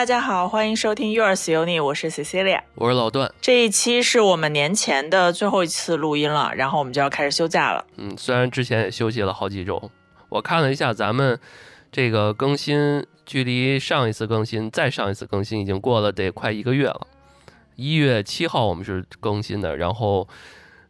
[0.00, 3.30] 大家好，欢迎收听 Yours Uni，我是 Cecilia，我是老段。
[3.38, 7.84] 这一期是我们年前的最后一次录音了，然后我们就要开始休假了。
[7.98, 9.90] 嗯，虽然之前也休息了好几周，
[10.30, 11.38] 我看了一下咱们
[11.92, 17.06] 这个更新，距离上一次更新再上一次更新已经过了得快一个月了。
[17.76, 20.26] 一月七号我们是更新的，然后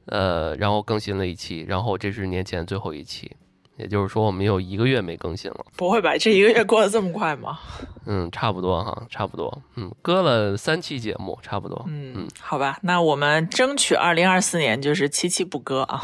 [0.06, 3.32] 呃，然后更新了一期，然后这是年前最后一期。
[3.80, 5.64] 也就是说，我们有一个月没更新了。
[5.76, 6.16] 不会吧？
[6.18, 7.58] 这一个月过得这么快吗？
[8.06, 9.62] 嗯，差不多哈，差不多。
[9.76, 11.84] 嗯，搁了三期节目，差不多。
[11.88, 16.00] 嗯嗯，好吧，那我们争取二零二四年就是七期不割啊。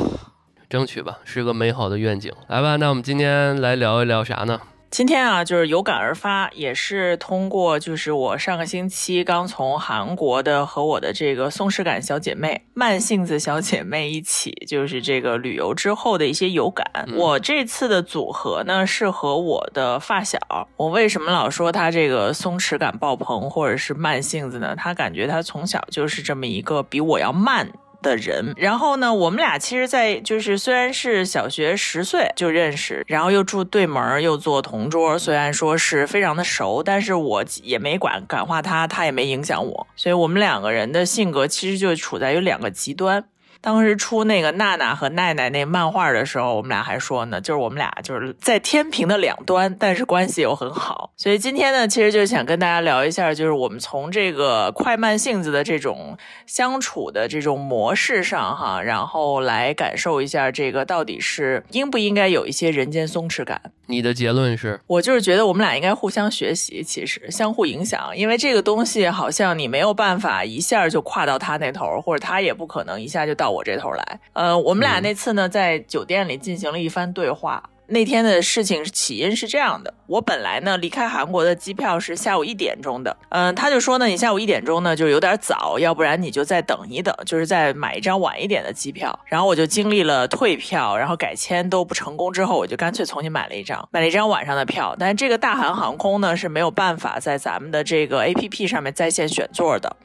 [0.68, 2.32] 争取吧，是个美好的愿景。
[2.48, 4.60] 来吧，那我们今天来聊一聊啥呢？
[4.88, 16.86] 今天啊，就是有感而发，也是通过就是我上个星期刚从韩国的和我的这个松弛感小姐妹、慢性子小姐妹一起，就是这个旅游之后的一些有感。
[17.14, 20.38] 我这次的组合呢是和我的发小。
[20.76, 24.74] 我为什么老说她这个松弛感爆棚或者是慢性子呢？
[24.76, 27.68] 她感觉她从小就是这么一个比我要慢。
[28.02, 43.24] 的人，然后呢，我们俩其实，在就是虽然是小学十岁就认识，然后又住对门又坐同桌，虽然说是非常的熟，但是我也没管感化他，他也没影响我，所以我们两个人的性格其实就处在有两个极端。
[43.66, 51.10] 当时出那个娜娜和奈奈那漫画的时候，我们俩还说呢，就是我们俩就是在天平的两端，但是关系又很好。
[51.16, 63.60] 所以今天呢，其实就想跟大家聊一下，就是我们从这个快慢性子的这种相处的这种模式上哈，然后来感受一下这个到底是应不应该有一些人间松弛感。
[63.86, 64.80] 你的结论是？
[64.86, 74.20] 我就是觉得我们俩应该互相学习，其实相互影响，因为这个东西好像你没有办法一下就跨到他那头，或者他也不可能一下就到我这头来。
[74.32, 77.62] 呃，我们俩那次呢，在酒店里进行了一番对话。
[77.88, 89.16] 那天的事情起因是这样的，我本来呢离开韩国的机票是下午一点钟的，嗯，他就说呢，你下午一点钟呢就有点早，要不然你就再等一等，就是再买一张晚一点的机票。
[89.26, 94.96] 然后我就经历了退票，然后改签都不成功之后，我就干脆重新买了一张，买了一张晚上的票。
[94.98, 99.96] 但是这个大韩航空呢是没有办法在咱们的这个 A P P 上面在线选座的。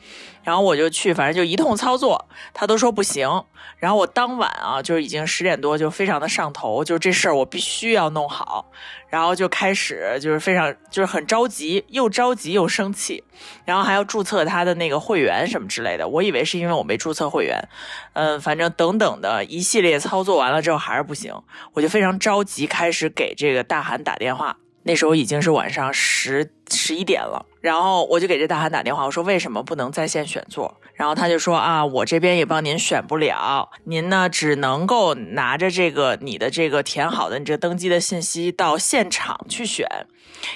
[0.44, 3.29] 然后我就去，反正就一通操作，他都说不行。
[3.78, 8.72] 然后我当晚啊，就是已经十点多，就非常的上头，就是这事儿我必须要弄好。
[9.09, 13.24] 然后就开始就是非常就是很着急，又着急又生气，
[13.66, 16.07] 然后还要注册他的那个会员什么之类的。
[16.07, 17.68] 我以为是因为我没注册会员，
[18.13, 21.34] 嗯，反正等等的一系列操作完了之后还是不行，
[21.74, 24.57] 我就非常着急，开始给这个大韩打电话。
[24.84, 30.81] 那时候已经是晚上十十一点了，然后我就给这大韩打电话，我说为什么不能在线选座？
[30.95, 39.88] 然后他就说啊，我这边也帮您选不了，您呢只能够拿着这个你的这个填好的你这登机的信息到现场去选。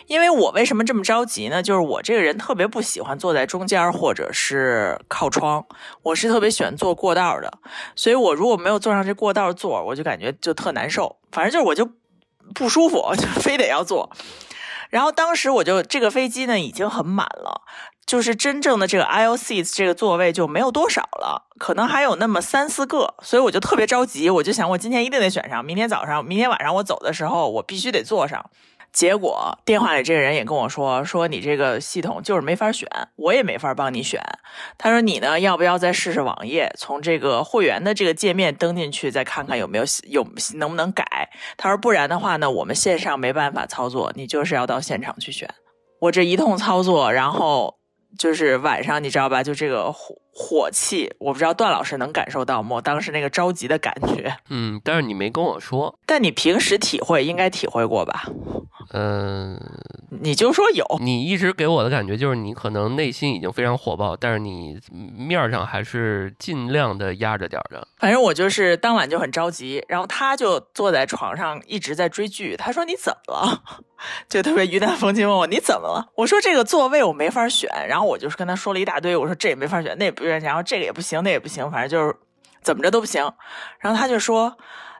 [0.07, 1.61] 因为我为什么这么着急呢？
[1.61, 5.63] 就是我这个人特别不喜欢坐在中间或者是靠窗，
[6.01, 7.53] 我是特别喜欢坐过道的，
[7.95, 11.15] 所以我如果没有坐上这过道座，我就感觉就特难受。
[11.31, 11.87] 反正就是我就。
[12.53, 14.07] 不舒服， 就非得要坐。
[14.95, 17.63] 然后当时我就这个飞机呢已经很满了，
[18.05, 28.49] 就是真正的这个 I O C 这个座位就没有多少了，可能还有那么三四个，所以我就特别着急，我就想我今天一定得选上，明天早上、明天晚上我走的时候我必须得坐上。
[28.95, 34.21] 结果电话里这个人也跟我说，说你这个系统就是没法选，我也没法帮你选。
[34.77, 41.29] 他说你呢，要不要再试试网页，从这个会员的这个界面登进去，再看看有没有有能不能改。
[41.57, 45.53] 他说不然的话呢，我们线上没办法操作，你就是要到现场去选。
[45.99, 47.75] 我这一通操作，然后
[48.17, 49.43] 就是晚上，你知道吧？
[49.43, 49.91] 就这个
[50.37, 52.81] 火气，我不知道段老师能感受到吗？
[52.81, 54.35] 当时那个着急的感觉。
[54.49, 55.97] 嗯，但是你没跟我说。
[56.05, 58.25] 但你平时体会应该体会过吧？
[58.91, 59.59] 嗯，
[60.21, 67.87] 你就说有，你一直给我的感觉就是你可能内心已经非常火爆，但是你面上还是尽量的压着点的。
[67.97, 72.55] 反正我就是当晚就很着急，然后他就坐在床上一直在追剧。
[72.57, 73.63] 他说你怎么了？
[74.29, 76.11] 就特别云淡风轻问我你怎么了？
[76.15, 82.15] 我说这个座位我没法选，然后我就是跟他说了一大堆，我说这也没法选，那也不然后这个也不行，那也不行，反正就是
[82.61, 83.23] 怎么着都不行。
[83.79, 84.57] 然后他就说。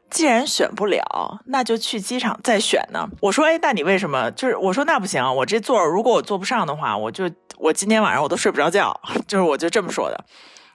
[0.07, 3.10] 既然选不了，那就去机场再选呢。
[3.22, 4.30] 我说，哎，那你为什么？
[4.31, 9.01] 就是我说那不行，我这座如果我坐不上的话，我就我今天晚上我都睡不着觉。
[9.27, 10.25] 就是我就这么说的。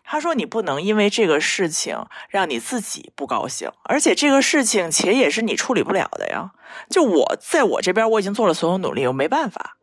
[0.03, 1.97] 他说你不能因为这个事情
[2.29, 6.51] 让你自己不高兴，而且这个事情其实也是你处理不了的呀。
[6.91, 9.77] 就我在我这边我已经做了所有努力，我没办法。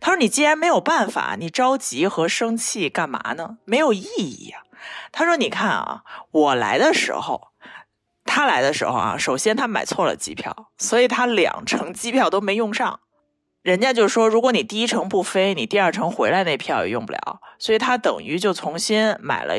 [0.00, 3.58] 他说你既然没有办法，你着急和生气干嘛呢？
[3.64, 4.62] 没有意义呀。
[5.10, 7.48] 他说你看啊，我来的时候。
[8.24, 13.00] 他来的时候啊，首先他买错了机票，所以他两程机票都没用上。
[13.62, 19.54] 人家就说，如果你第一程不飞，你第二程回来那票也用不了，所以他等于就重新买了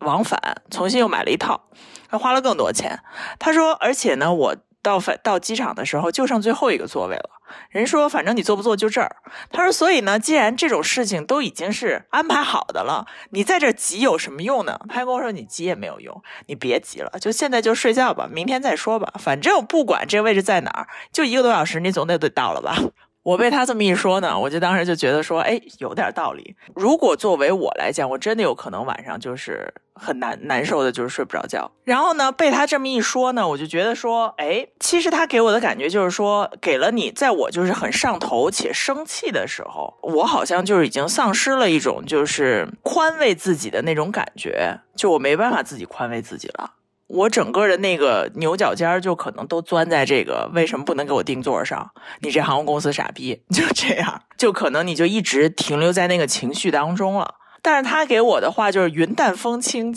[0.00, 0.40] 往返，
[0.70, 1.68] 重新又买了一套，
[2.08, 2.98] 他花了更多钱。
[3.38, 4.56] 他说，而且呢，我
[4.86, 7.30] 到返到机场的时候就剩最后一个座位了。
[7.70, 9.16] 人说，反正你坐不坐就这儿。
[9.50, 14.78] 他说，所以呢，既然这种事情都已经是安排好的了，你在这急有什么用呢？
[14.88, 19.12] 他跟我说，你急也没有用，你别急了，就现在就睡觉吧，明天再说吧。
[19.18, 22.76] 反正不管这个位置在哪儿，就一个多小时，你总得得到了吧。
[23.24, 26.54] 我被他这么一说呢，我就当时就觉得说，哎，有点道理。
[26.76, 31.70] 如果作为我来讲，我真的有可能晚上就是很难难受的，就是睡不着觉。
[31.84, 46.72] 然后呢，被他这么一说呢，我就觉得说，哎，其实他给我的感觉就是说，给了你，在我就是很上头且生气的时候，我好像就是已经丧失了一种就是宽慰自己的那种感觉，就我没办法自己宽慰自己了。
[47.08, 51.92] 我整个的那个牛角尖儿就可能都钻在这个为什么不能给我定座上？
[52.18, 57.36] 你这航空公司傻逼，就这样，就可能你就一直停留在那个情绪当中了。
[57.66, 59.92] 但是他给我的话就是云淡风轻，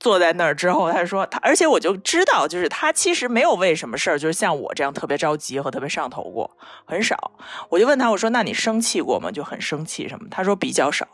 [0.00, 6.50] 坐在那儿之后，他说他，而且我就知道，就是他其实没有为什么事儿，就是像我这样特别着急和特别上头过，
[6.84, 7.30] 很少。
[7.68, 9.30] 我就问他，我说那你生气过吗？
[9.30, 10.26] 就很生气什么？
[10.28, 11.06] 他说比较少。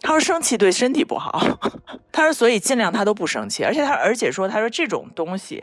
[0.00, 1.38] 他说生气对身体不好，
[2.10, 5.62] 他说所以尽量他都不生气，而且他而且说他说这种东西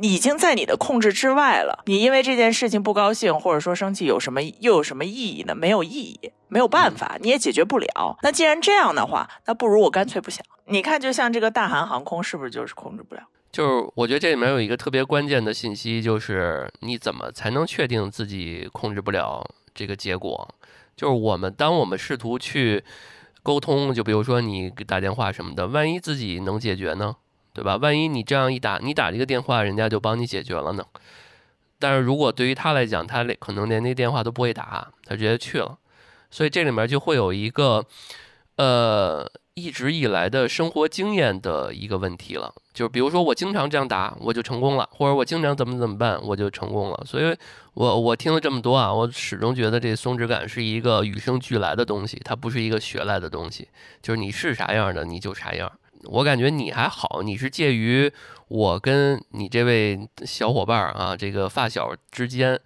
[0.00, 1.82] 已经在你的控制之外了。
[1.86, 5.54] 你因为这件事情不高兴或者说生气有什么又有什么意义呢？
[5.54, 8.18] 没有意义，没有办法，你也解决不了。
[8.22, 10.44] 那既然这样的话，那不如我干脆不想。
[10.66, 13.22] 你看，就像这个大韩航空是不是就是控制不了？
[13.50, 19.44] 就是我觉得这里面有一个特别关键的信息，就是你怎么才能确定自己控制不了
[19.74, 20.48] 这个结果？
[20.96, 22.84] 就是我们当我们试图去。
[23.42, 27.16] 沟通，就比如说你打电话什么的，万一自己能解决呢，
[27.52, 27.76] 对吧？
[27.76, 30.84] 万一你这样一打，你打这个电话，人家就帮你解决了呢。
[31.78, 35.78] 但是如果对于他来讲，他可能连那电话都不会打，他直接去了。
[36.30, 37.84] 所以这里面就会有一个，
[38.56, 39.30] 呃。
[39.54, 47.02] 一直以来的生活经验的一个问题了，就是比如说我经常这样打，我就成功了，或者我经常怎么怎么办，我就成功了。
[47.04, 47.36] 所以，
[47.74, 53.68] 我我听了这么多啊，我始终觉得这松弛感是一个与生俱来的东西，它不是一个学来的东西。
[54.00, 55.70] 就是你是啥样的，你就啥样。
[56.04, 58.12] 我感觉你还好，你是介于
[58.48, 62.58] 我跟你这位小伙伴啊，这个发小之间，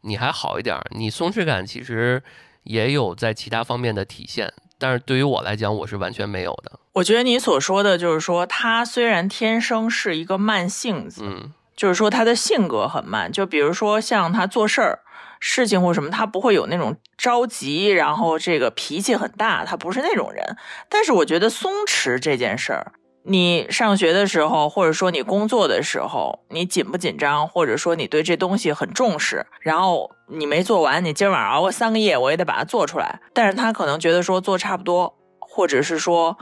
[0.00, 0.76] 你还好一点。
[0.90, 2.22] 你松弛感其实
[2.64, 4.52] 也有在其他方面的体现。
[4.80, 6.78] 但是对于我来讲，我是完全没有的。
[6.92, 13.30] 我觉得你所说的就是说，他虽然天生是一个慢性子，嗯，就是说他的性格很慢。
[13.30, 15.00] 就比如说像他做事儿、
[15.40, 20.56] 事情或什么，他不会有那种着急，然后这个脾气很大，他不是那种人。
[20.88, 22.92] 但是我觉得松弛这件事儿。
[23.24, 27.46] 你上学的时候，或者说你工作的时候，你紧不紧张？
[27.46, 33.20] 或者说你对这东西很重视，然后你没做完，你今儿晚上熬个三个夜，我也得把它做出来。
[33.34, 36.38] 但是他可能觉得说做差不多，或者是说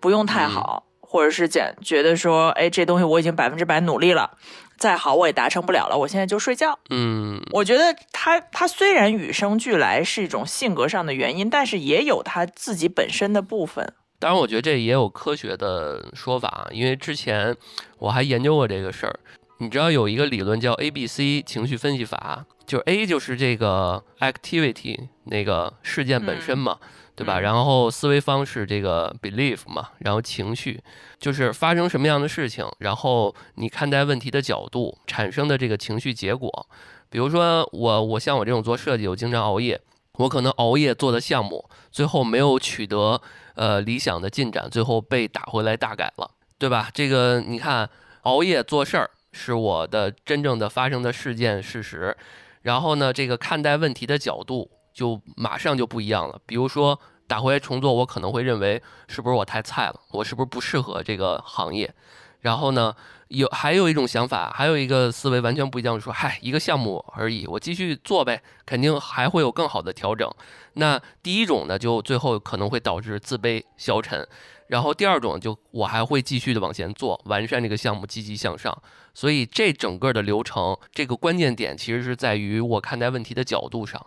[0.00, 4.32] 不用太好，或者是简觉得说，哎，这东西我已经百分之百努力了，
[4.76, 6.78] 再好我也达成不了了，我现在就睡觉。
[6.90, 13.92] 嗯，我觉得他他虽然与生俱来是一种性格上的原因，但是也有他自己本身的部分。
[14.18, 17.54] 当然，我觉得这也有科学的说法，因为之前
[17.98, 19.20] 我还研究过这个事儿。
[19.58, 26.76] 你知道有一个理论叫 A B C 情绪分析法，就是 A 就是这个 activity 那个事件本身嘛，
[27.16, 27.40] 对吧？
[27.40, 30.80] 然后思维方式这个 belief 嘛，然后情绪
[31.18, 36.66] 就是发生什么样的事情，然后你看待问题的角度产生的这个情绪结果。
[37.08, 39.80] 比如说我我像我这种做设计，我经常熬夜，
[40.14, 43.20] 我可能熬夜做的项目最后没有取得。
[43.56, 46.28] 呃，理想的进展最后被打回来大改了，
[46.58, 46.90] 对吧？
[46.92, 47.88] 这个你看，
[48.22, 52.16] 熬夜做事儿是我的真正的发生的事件事实，
[52.62, 56.40] 然后呢，这个看待问题的角度就马上就不一样了。
[56.46, 61.92] 比如说打回来重做，我可能会认为是不是我太菜了，我是不是不适合这个行业？
[62.40, 62.94] 然后呢？
[63.28, 70.30] 有还有一种想法，还有一个思维完全不一样，说嗨，一个项目而已，我继续做呗，肯定还会有更好的调整。
[70.74, 74.28] 那第一种呢，就最后可能会导致自卑消沉，
[74.68, 78.76] 然后第二种就我还会继续的往前做，完善这个项目，积极向上。
[79.14, 84.06] 所以这整个的流程，这个关键点其实是在于我看待问题的角度上。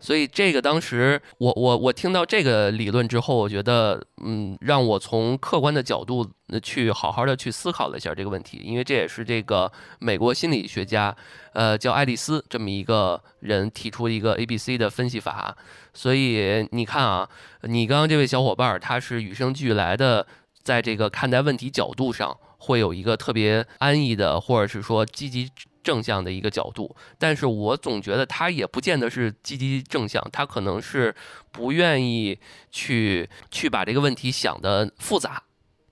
[0.00, 6.26] 所以这个当时我我我听到这个理论之后，我觉得嗯，让我从客观的角度
[6.62, 11.14] 去好好的去思考了一下这个问题，因为这也是这个美国心理学家
[11.52, 15.56] 呃叫爱丽丝这么一个人提出一个 A B C 的分析法。
[15.92, 17.28] 所以你看啊，
[17.62, 20.26] 你刚刚这位小伙伴他是与生俱来的，
[20.62, 25.50] 在这个看待问题角度上会有一个特别安逸的，或者是说积极
[25.82, 31.14] 正向的一个角度，但是我总觉得他也不见得是积极正向，他可能是
[31.50, 32.38] 不愿意
[32.70, 35.42] 去去把这个问题想的复杂，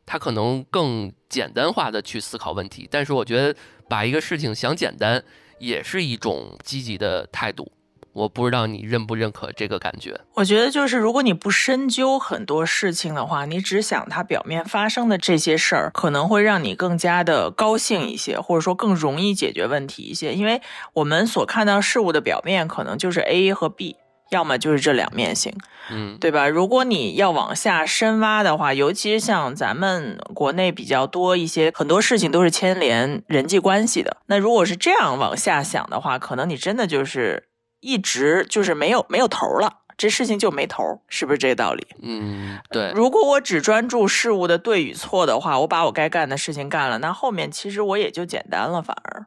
[0.04, 2.88] 他可能更简单化的去思考问题。
[2.90, 5.22] 但是我觉得把一个事情想简单，
[5.58, 7.70] 也是一种积极的态度。
[8.18, 10.20] 我不知道你认不认可这个感觉。
[10.34, 20.34] 我觉得就是，如果你不深究很多事情的话，你只想它表面发生的这些事儿，可能会让你更加的高兴一些，或者说更容易解决问题一些。
[20.34, 20.60] 因为
[20.94, 23.96] 我们所看到事物的表面，可能就是 A 和 B，
[24.30, 25.54] 要么就是这两面性，
[25.90, 26.48] 嗯对吧？
[26.48, 34.16] 如果你要往下深挖的话，尤其是像咱们国内比较多一些，很多事情都是牵连人际关系的。
[34.26, 37.47] 那如果是这样往下想的话，可能你真的就是
[37.80, 41.86] 一直就是没有没有头儿了，这事情就没头儿，是不是这个道理？
[42.02, 49.26] 嗯，对，如果我只专注事物的对与错的话，我把我该干的事情干了，那后面其实我也就简单了，反而。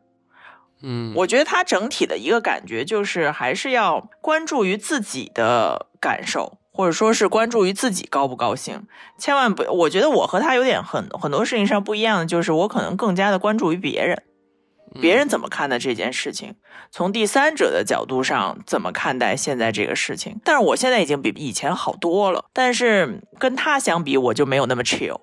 [0.84, 8.88] 嗯，我觉得他整体的一个感觉就是，还是要关注于自己的感受，或者说是关注于自己高不高兴。
[9.16, 14.24] 千万不，我觉得我和他有点很很多事情上不一样的，就是我可能更加的关注于别人，
[15.00, 16.56] 别人怎么看待这件事情，
[16.92, 20.40] 从第三者的角度上怎么看待现在这个事情。
[20.44, 25.20] 但是我现在已经比以前好多了，但是跟他相比，我就没有那么 chill。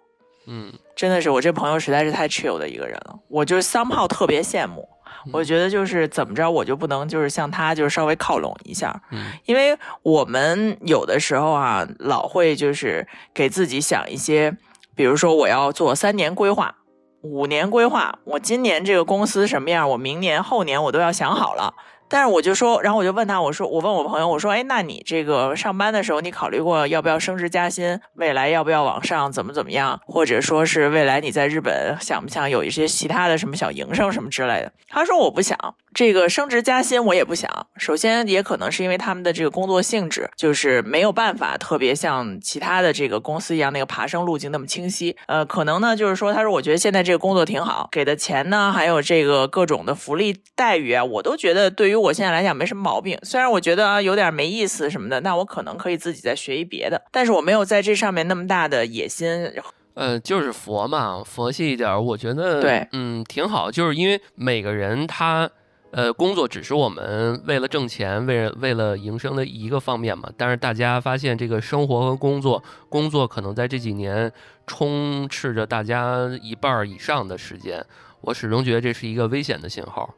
[0.46, 4.88] 嗯真的是我这朋友实在是太 chill 的一个人了，我就是 somehow 特别羡慕。
[5.32, 14.56] 我觉得就是怎么着，我就不能就是像他，就是稍微靠拢一下，嗯因为我们有的时候啊，老会就是给自己想一些，
[14.94, 16.74] 比如说我要做三年规划、
[17.22, 21.74] 五年规划，我今年这个公司什么样，我明年、后年我都要想好了。
[22.10, 34.72] 但是我就说，然后我就问他，我说，我问我朋友，我说，哎，那你这个上班的时候，你考虑过要不要升职加薪，未来要不要往上，怎么怎么样，或者说是未来你在日本想不想有一些其他的什么小营生什么之类的？
[34.88, 35.58] 他说我不想，
[35.94, 37.50] 这个升职加薪我也不想。
[37.76, 45.16] 首先也可能是因为他们的这个工作性质，就是没有办法特别像其他的这个公司一样那个爬升路径那么清晰。
[45.26, 53.18] 呃，可能呢就是说，他说我觉得现在这个工作挺好，给的钱呢，还有这个各种的福利待遇啊，我都觉得对于我现在来讲没什么毛病。
[53.22, 59.50] 虽然我觉得啊有点没意思什么的，那我可能可以自己再学一别的，但是我没有在这上面那么大的野心。
[59.94, 63.68] 呃，就是佛嘛，佛系一点儿，我觉得对嗯，挺好。
[63.68, 65.50] 就是因为每个人他
[65.90, 70.30] 呃工作只是我们为了挣钱、为了为了营生的一个方面嘛。
[70.36, 74.32] 但是大家发现这个生活和工作，工作可能在这几年
[74.66, 77.84] 充斥着大家一半儿以上的时间，
[78.20, 80.14] 我始终觉得这是一个危险的信号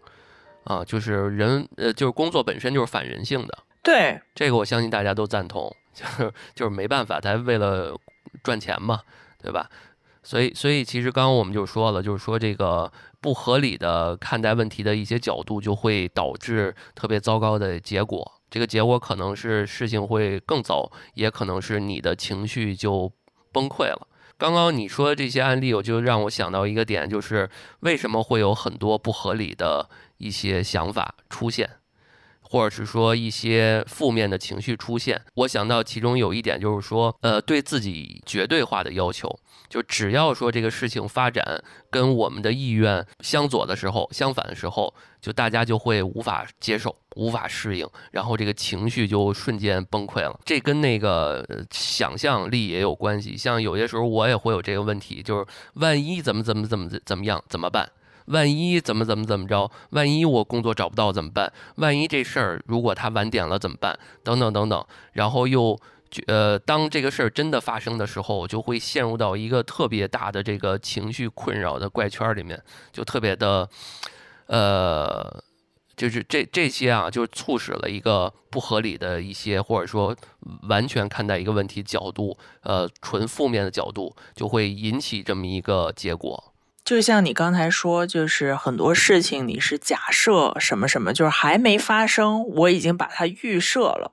[0.64, 3.58] 啊，就是人呃，就是工作本身就是反人性的。
[3.82, 7.96] 对，这个我相信大家都赞同，就是就是没办法，咱为了
[8.42, 9.00] 赚钱嘛，
[9.42, 9.70] 对吧？
[10.22, 18.40] 所以所以其实刚刚我们就说了，就是说这个不合理的看待问题的一些角度，就会导致特别糟糕的结果。
[18.50, 23.12] 这个结果可能是事情会更糟，也可能是你的情绪就
[23.52, 24.08] 崩溃了。
[24.36, 27.48] 刚刚你说的这些案例，我就让我想到一个点，就是
[27.80, 31.68] 为什么会有很多不合理的一些想法出现。
[32.42, 39.38] 或者是说一些负面的情绪出现，我想到其中有一点就是说，呃，对自己绝对化的要求，
[39.70, 50.38] 就只要说这个事情发展跟我们的意愿相左的时候，相反的时候，就大家就会无法接受、无法适应，然后这个情绪就瞬间崩溃了。
[50.44, 53.36] 这跟那个想象力也有关系。
[53.36, 57.88] 像有些时候我也会有这个问题，就是万一怎么怎么怎么怎么样怎么办？
[58.26, 59.70] 万一怎么怎么怎么着？
[59.90, 61.52] 万一我工作找不到怎么办？
[61.76, 63.98] 万一这事儿如果他晚点了怎么办？
[64.22, 65.78] 等等等等，然后又
[66.26, 72.62] 呃，当这个事儿真的发生的时候，我就会陷入到一个特别大的这个情绪困扰的怪圈里面，
[72.92, 73.68] 就特别的
[74.46, 75.42] 呃。
[75.96, 80.16] 就是这这些啊，就是促使了一个不合理的一些，或者说
[80.62, 86.54] 完全看待一个问题角度，呃，纯负面的角度，就会引起这么一个结果。
[86.82, 94.12] 就像你刚才说，就是很多事情你是假设什么什么，就是还没发生，我已经把它预设了。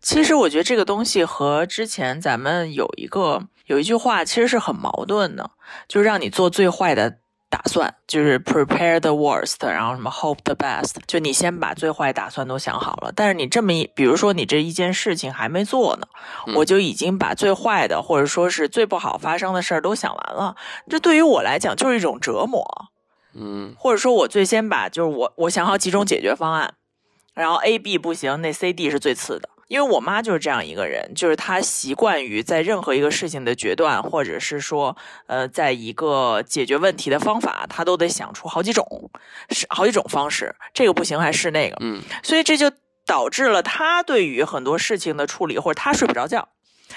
[0.00, 5.50] 其实我觉得这个东西和之前咱们有一个有一句话其实是很矛盾的，
[5.86, 7.18] 就是让你做最坏的
[7.50, 13.12] 打算，就是 prepare the worst，然后什么 hope the best，就你先把最坏打算都想好了。
[13.14, 16.06] 但是你这么一，比如说你这一件事情还没做呢，
[16.46, 20.56] 嗯我就已经把最坏的或者说是最不好发生的事儿都想完了，
[20.88, 22.64] 这对于我来讲就是一种折磨。
[23.34, 26.74] 嗯或者说我最先把就是我我想好几种解决方案，
[27.34, 29.48] 然后 A、B 不行，那 C、D 是最次的。
[29.70, 34.96] 因为我妈就是这样一个人，就是她习惯于在任何一个事情的决断，或者是说，
[35.28, 38.84] 呃，在一个解决问题的方法，她都得想出好几种，
[39.50, 42.72] 是好几种方式，这个不行还是那个，嗯，所以这就
[43.06, 46.48] 导致了她对于很多事情的处理，或者她睡不着觉，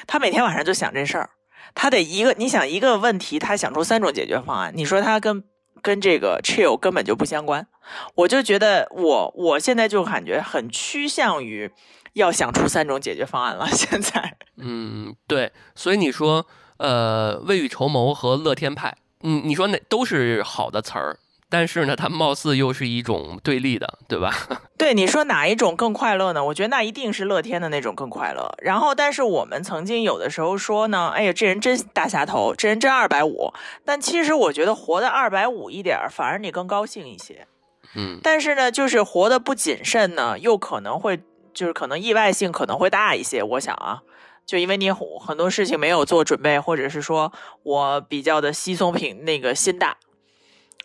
[0.08, 1.30] 她每天晚上就想这事儿，
[1.76, 5.44] 她得一个，你想一个问题，她想出三种解决方案，你说她跟
[5.84, 7.68] 跟这个 chill 根本就不相关，
[8.16, 11.72] 我就觉得我我现在就感觉很趋向于。
[12.14, 14.38] 要想出三种解决方案了， 现在。
[14.58, 16.46] 嗯，对，所以你说，
[16.78, 21.18] 呃，未雨绸缪和乐天派，嗯，你说那都是好的词儿，
[21.50, 24.32] 但是呢，它貌似又是一种对立的，对吧？
[24.78, 26.44] 对，你说哪一种更快乐呢？
[26.46, 28.54] 我觉得那一定是乐天的那种更快乐。
[28.62, 33.52] 然后，但是我们曾经有的时候说呢，哎呀，这人真大侠头，这人真二百五。
[33.84, 37.48] 但其实我觉得活的二百五一点，反而你更高兴一些。
[37.96, 38.20] 嗯。
[38.22, 41.20] 但是呢，就是活得不谨慎呢，又可能会。
[41.54, 44.02] 就是可能意外性可能会大一些，我想啊，
[44.46, 47.32] 就因为你很多事情没有做准备，或者是说
[47.64, 49.98] 我比较的稀松平那个心大，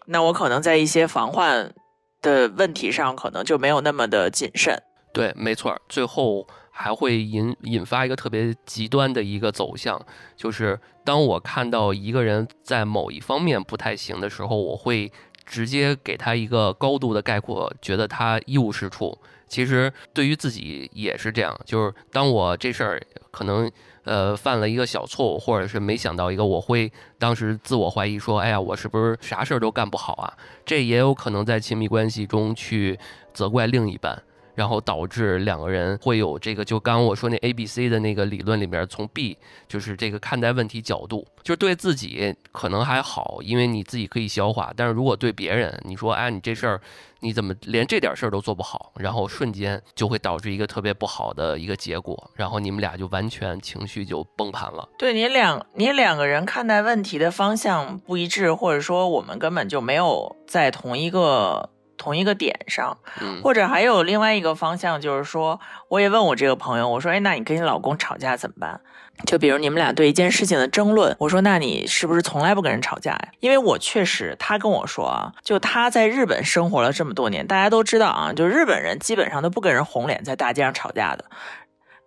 [0.06, 1.74] 那我可能在一些防患
[2.22, 4.82] 的问题上，可能就没有那么的谨慎。
[5.12, 10.00] 对，没错，最后还会引引发一个特别极端的一个走向，
[10.36, 15.10] 就是当我看到一个人在某一方面不太行的时候，我会
[15.44, 19.18] 直接给他一个高度的概括，觉得他一无是处。
[19.48, 23.70] 其实对于自己也是这样，就是当我这事儿可能
[24.04, 30.32] 呃犯了一个小错误，或者是没想到一个，我会当时自我怀疑说，哎呀，我是不是啥事儿都干不好啊？
[30.64, 32.98] 这也有可能在亲密关系中去
[33.32, 34.22] 责怪另一半。
[34.58, 39.38] 然后导致两个人会有这个，就刚刚我说那 A B C 的那个理论里面，从 B
[39.68, 44.72] 就是这个看待问题角度，就是对自己可能还好，因为你自己可以消化。
[44.76, 46.80] 但是如果对别人，你说哎，你这事儿
[47.20, 48.92] 你怎么连这点事儿都做不好？
[48.96, 54.88] 然后瞬间就会导致一个特别不好的一个结果，然后你们俩就完全情绪就崩盘了。
[54.98, 61.70] 对你两你两个人看待问题的方向不一致，或者说我们根本就没有在同一个。
[61.98, 62.96] 同一个点上，
[63.42, 68.80] 或者还有另外一个方向，就是说，我也问我这个朋友，我说，哎，那你跟你老公吵架怎么办？
[69.26, 73.28] 就比如你们俩对一件事情的争论，我说，那你是不是从来不跟人吵架呀？
[73.40, 81.24] 因为我确实，他跟我说啊，就他在日本生活了这么多年，大家都知道啊，就日本人基本上都不跟人红脸在大街上吵架的。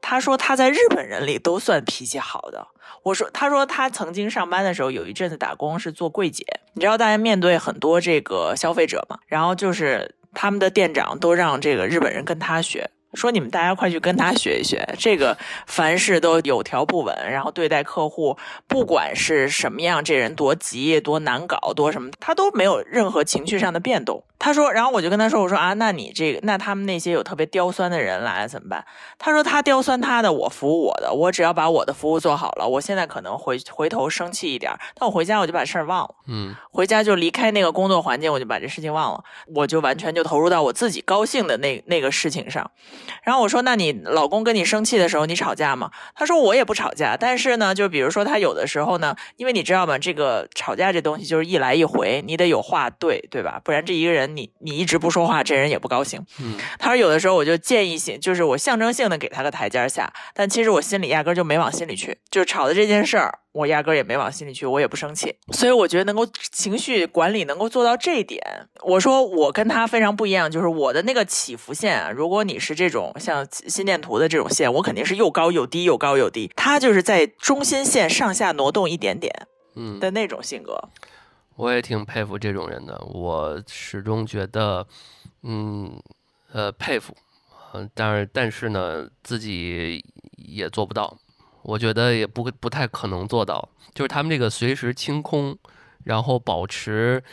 [0.02, 2.68] 他说他在日本人里都算脾气好的。
[3.04, 12.90] 我说，他说他曾经上班的时候有一阵子打工是做柜姐，你知道大家面对很多这个消费者嘛，然后就是他们的店长都让这个日本人跟他学。
[13.14, 24.24] 说你们大家快去跟他学一学，这个凡事都有条不紊，然后对待客户，不管是什么样，这人多急多难搞多什么，他都没有任何情绪上的变动。
[24.40, 28.84] 他说，然后我就跟他说，我说啊，那你这个，那他们那些有特别刁钻的人来了怎么办？
[29.20, 42.72] 他说他刁钻他的，我服务我的，我只要把我的服务做好了，我现在可能回回头生气一点，但我回家我就把事儿忘了，嗯，回家就离开那个工作环境，我就把这事情忘了，我就完全就投入到我自己高兴的那那个事情上。
[43.24, 49.98] 然后我说：“那你老公跟你生气的时候，你吵架吗？”他说：“我也不吵架，但是呢，就比如说他有的时候呢，因为你知道吗？
[49.98, 53.62] 这个吵架这东西就是一来一回，你得有话对，对吧？
[53.64, 68.42] 不然这一个人你你一直不说话，这人也不高兴。”嗯，他说：“有的时候我就建议性，就是我象征性的给他个台阶下，但其实我心里压根就没往心里去，就是吵的这件事儿。”我压根儿也没往心里去，我也不生气，所以我觉得能够情绪管理能够做到这一点，
[68.84, 79.34] 我说我跟他非常不一样，就是我的那个起伏线啊，如果你是这种像心电图的这种线，我肯定是又高又低，又高又低，他就是在中心线上下挪动一点点，
[79.76, 80.90] 嗯的那种性格。
[81.58, 84.88] 我也挺佩服这种人的，我始终觉得，
[85.44, 86.02] 嗯，
[86.54, 87.14] 呃，佩服，
[87.74, 90.04] 嗯，但是但是呢，自己
[90.38, 91.18] 也做不到。
[91.64, 95.58] 我觉得也不不太可能做到，就是他们这个随时清空，
[96.04, 97.24] 然后保持，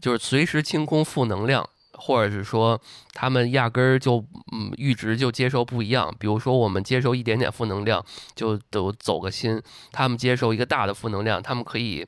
[0.00, 2.80] 就是随时清空负能量，或者是说
[3.12, 6.14] 他们压根儿就嗯阈值就接受不一样。
[6.18, 9.60] 比如说我们接受一点点负能量就都走个心，
[9.92, 12.06] 他们接受一个大的负能量，他们可以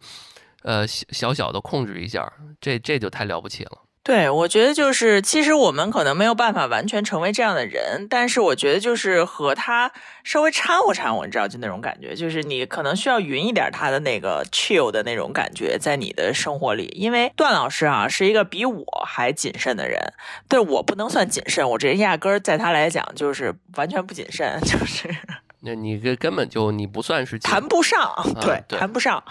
[0.62, 3.78] 呃小小的控制一下，这这就太了不起了。
[4.02, 9.92] 对，我觉得就是，其实我们可能没有办法完全成为这样的人，但是我觉得就是和他
[10.24, 16.86] 稍微掺和掺和，你知道，就那种感觉，就是你可能需要匀一点他的那个 chill 的那种感觉，在你的生活里。
[16.96, 20.00] 因为段老师啊是一个比我还谨慎的人，
[20.48, 25.14] 对我不能算谨慎，我这人压根儿在他来讲就是完全不谨慎， 就是。
[25.62, 29.22] 那你这根本就你不算是谈不上，对，谈不上。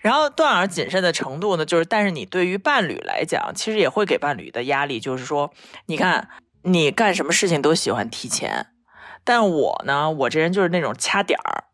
[0.00, 5.50] 然后段老师谨慎的程度呢，就是但是你对于伴侣来讲，其实也会给伴侣的压力，就是说，
[5.86, 6.28] 你看
[6.62, 8.66] 你干什么事情都喜欢提前。
[9.24, 11.64] 但我呢，我这人就是那种掐点儿。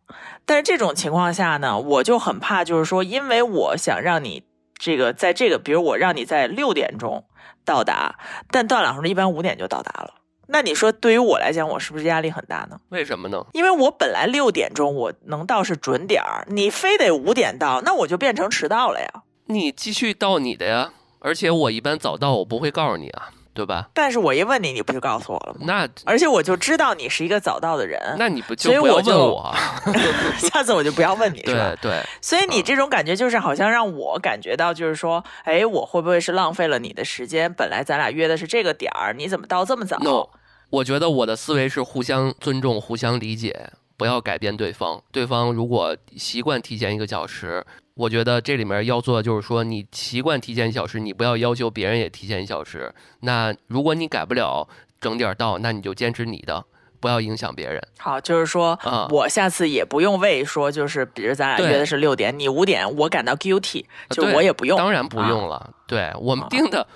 [0.47, 4.45] 但是这种情况下呢，我就很怕，就是说，因为我想让你
[4.79, 7.25] 这个在这个，比如我让你在六点钟
[7.65, 8.19] 到达，
[8.51, 10.15] 但段老师一般五点就到达了。
[10.49, 12.79] 那你说，对于我来讲，我是不是压力很大呢？
[12.89, 13.45] 为什么呢？
[13.53, 19.09] 因为我本来六点钟我能到是准点儿，你非得五点到，那我就变成迟到了呀。
[19.47, 23.31] 你继续到你的呀，而且我一般早到，我不会告诉你啊。
[23.55, 23.89] 对吧？
[23.95, 25.61] 但是我一问你，你不就告诉我了吗？
[25.61, 29.55] 那而且我就知道你是一个早到的人，那你不就不要问我？
[30.39, 31.75] 下次我就不要问你， 是吧？
[31.81, 32.03] 对。
[32.21, 37.53] 所以你这种感觉就是好像让我感觉到，就是说，哎，我会不会是浪费了你的时间？
[37.55, 40.27] 本来咱俩约的是这个点儿，你怎么到这么早？no，
[40.71, 45.01] 我觉得我的思维是互相尊重、互相理解，不要改变对方。
[45.13, 47.65] 对方如果习惯提前一个小时。
[47.95, 52.93] 我觉得这里面要做的就是说，你习惯提前一小时，你不要要求别人也提前一小时。
[53.21, 54.69] 那如果你改不了
[55.01, 56.65] 整点到，那你就坚持你的，
[56.99, 57.81] 不要影响别人。
[57.99, 58.77] 好，就是说
[59.11, 64.77] 我下次也不用为说，就是比如咱俩约的是六点，你五点，我感到 guilty，就我也不用。
[64.77, 66.87] 当然不用了，对我们定的。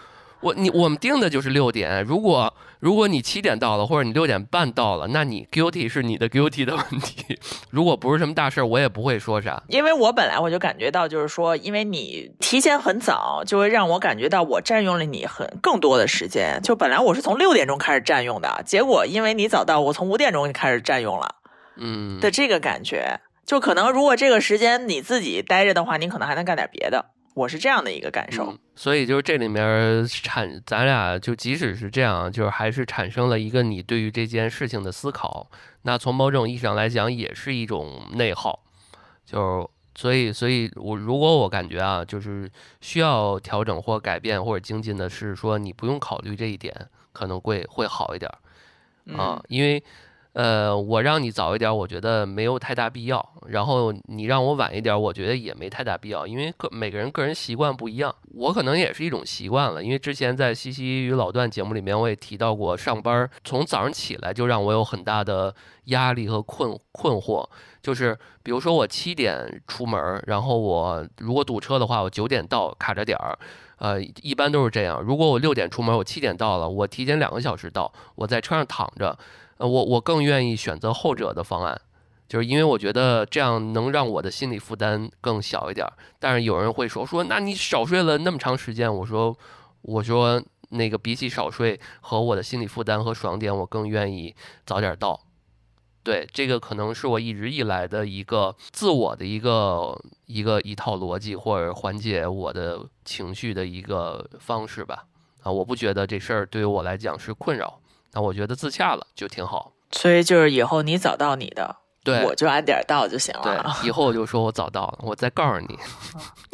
[0.40, 7.38] 我你我们定的就是六点，如果如果你七点到了，或者你六点半到了，那你 guilty 是你的 guilty 的问题。
[7.70, 9.60] 如果不是什么大事儿，我也不会说啥。
[9.68, 16.60] 因为我本来我就感觉到，就是说，因为你提前很早，就会让我感觉到我占用了你很更多的时间。
[16.62, 21.34] 就本来我是从六点钟开始占用的，结果因为你早到，我从五点钟就开始占用了。
[21.76, 27.06] 嗯，的这个感觉，就可能如果这个时间你自己待着的话，你可能还能干点别的。
[27.38, 35.48] 我是这样的一个感受，所以就是这里面产，咱俩就即使是这样，就是还是产生了一个你对于这件事情的思考。
[35.82, 38.64] 那从某种意义上来讲，也是一种内耗。
[39.24, 46.74] 就所以，所以我如果我感觉啊，就是需要调整或改变或者精进的是说，你不用考虑这一点，
[47.12, 48.28] 可能会会好一点
[49.16, 49.80] 啊，因为。
[50.38, 53.32] 呃，我让你早一点，我觉得没有太大必要。
[53.48, 58.14] 然后你让我晚一点，我觉得也没太大必要，因为个每个人个人习惯不一样。
[58.36, 65.52] 我可能也是一种习惯了，因为之前在西西与老段节目里面，我也提到过，上班从早上起来就让我有很大的
[65.86, 67.44] 压力和困困惑。
[67.82, 73.36] 就是比如说我七点出门，然后我如果堵车的话，我九点到卡着点儿，
[73.78, 75.00] 呃，一般都是这样。
[75.02, 79.18] 如果我六点出门，我七点到了，我提前两个小时到，我在车上躺着。
[79.58, 81.80] 呃，我我更愿意选择后者的方案，
[82.28, 85.84] 就是因为我觉得这样能让我的心理负担更小一点。
[86.20, 89.36] 但是有人会说说，那你少睡了那么长时间，我说
[89.82, 94.32] 我说那个比起少睡和我的心理负担和爽点，我更愿意
[94.64, 95.20] 早点到。
[96.08, 99.94] 对，这个可能是我一直以来的一个自我的一个
[100.24, 105.04] 一个一套逻辑，或者缓解我的情绪的一个方式吧。
[105.42, 107.78] 啊，我不觉得这事儿对于我来讲是困扰。
[108.14, 111.76] 那我觉得自洽了就挺好，所以就是以后你找到你的，
[112.08, 113.42] 对，我就按点到就行了。
[113.42, 115.78] 对， 以后我就说我早到了，我再告诉你。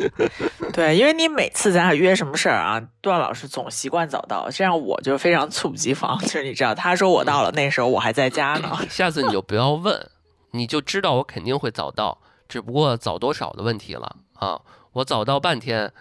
[0.72, 6.18] 对，因为你每次咱俩约什么事儿啊，段老师总习惯早到，这样我就非常猝不及防。
[6.22, 8.76] 就是你知道，他说我到了，那时候我还在家呢。
[8.88, 10.08] 下次你就不要问，
[10.50, 14.60] 你就知道我肯定会早到，只不过早多少的问题了啊。
[14.92, 15.92] 我早到半天。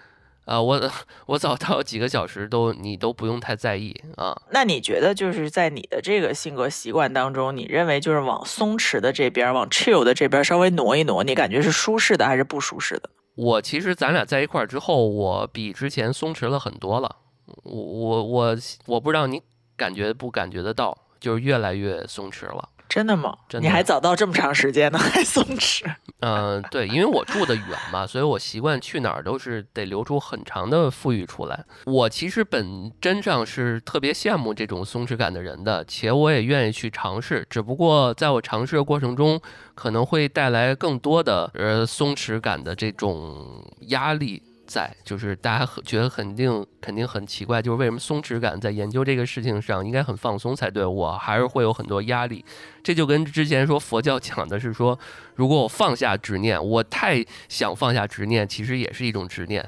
[0.45, 0.91] 啊，我
[1.25, 4.41] 我早到几个小时都你都不用太在意啊。
[4.51, 13.09] 那你觉得就是在你的这个性格习惯当中，你认为就是往松弛的这边，往 chill 的这边稍微挪一挪，你感觉是舒适的还是不舒适的？
[13.35, 17.15] 我其实咱俩在一块儿之后，我比之前松弛了很多了。
[17.63, 19.41] 我我我我不知道你
[19.75, 22.69] 感觉不感觉得到，就是越来越松弛了。
[22.89, 23.35] 真的吗？
[23.59, 25.83] 你还早到这么长时间呢， 还松弛？
[26.19, 31.65] 嗯，对，因为我住的远嘛，所以我习惯去哪儿都是得留出很长的富裕出来。
[31.85, 37.45] 我其实本真上是特别羡慕这种松弛感的人的，且我也愿意去尝试。
[37.49, 39.41] 只不过在我尝试的过程中，
[39.73, 44.43] 可能会带来更多的呃松弛感的这种压力。
[44.73, 52.43] 在就是大家觉得肯定肯定很奇怪，就是为什么松弛感在研究这个事情上应该很放松才对，我还是会有很多压力。
[52.81, 54.97] 这就跟之前说佛教讲的是说，
[55.35, 59.63] 如果我放下执念，我太想放下执念，其实也是一种执念。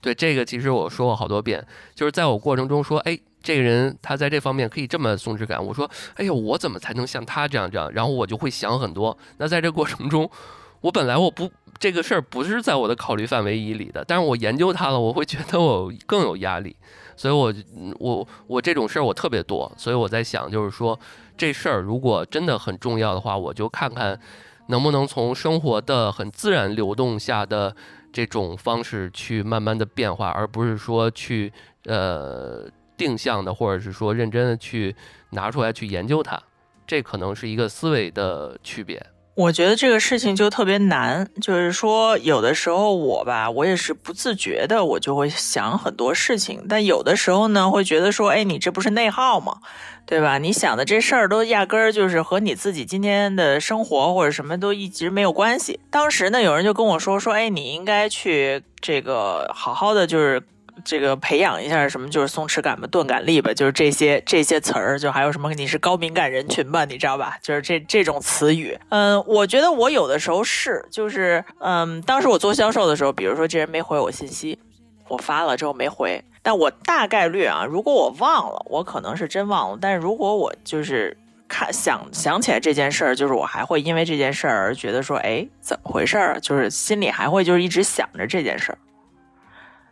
[0.00, 7.88] 对这个，其实我说过好多遍，就是在我过程中说，哎，这个人他在这方面可以这么松弛感，我说，哎呀，我怎么才能像他这样这样？
[7.92, 9.16] 然后我就会想很多。
[9.38, 10.28] 那在这过程中，
[10.80, 11.48] 我本来我不。
[11.80, 16.76] 这个事儿不是在我的考虑范围以里的，但是我研究它了，我会觉得我更有压力，
[17.16, 17.52] 所以我
[17.98, 21.00] 我我这种事儿我特别多，所以我在想，就是说
[21.38, 24.20] 这事儿如果真的很重要的话，我就看看
[24.66, 27.74] 能不能从生活的很自然流动下的
[28.12, 31.50] 这种方式去慢慢的变化，而不是说去
[31.86, 34.94] 呃定向的，或者是说认真的去
[35.30, 36.38] 拿出来去研究它。
[36.86, 39.02] 这可能是一个思维的区别。
[39.40, 49.56] 我觉得这个事情就特别难，就是说有的时候我吧，我也是不自觉的，我就会想很多事情，但有的时候呢，会觉得说，哎，你这不是内耗吗？
[50.04, 50.36] 对吧？
[50.36, 55.80] 你想的这事儿都压根儿就是和你自己今天的生活或者什么都一直没有关系。
[55.90, 60.42] 当时呢，有人就跟我说说，哎，你应该去这个好好的就是。
[60.84, 67.36] 这个培养一下什么就是松弛感吧，钝感力吧，就是这些这些词儿，就还有什么你是高敏感人群吧，你知道吧？
[67.42, 68.78] 就是这这种词语。
[68.90, 74.58] 嗯，我觉得我有的时候是，就是嗯，当时我做销售的时候，比如说这人没回我信息，
[75.08, 81.16] 我发了之后没回，但我大概率啊，如果我忘了，我可能是真忘了，但是如果我就是
[81.48, 86.38] 看想想起来这件事儿，就是我还会因为这件事儿而觉得说，哎，怎么回事儿？
[86.40, 88.78] 就是心里还会就是一直想着这件事儿。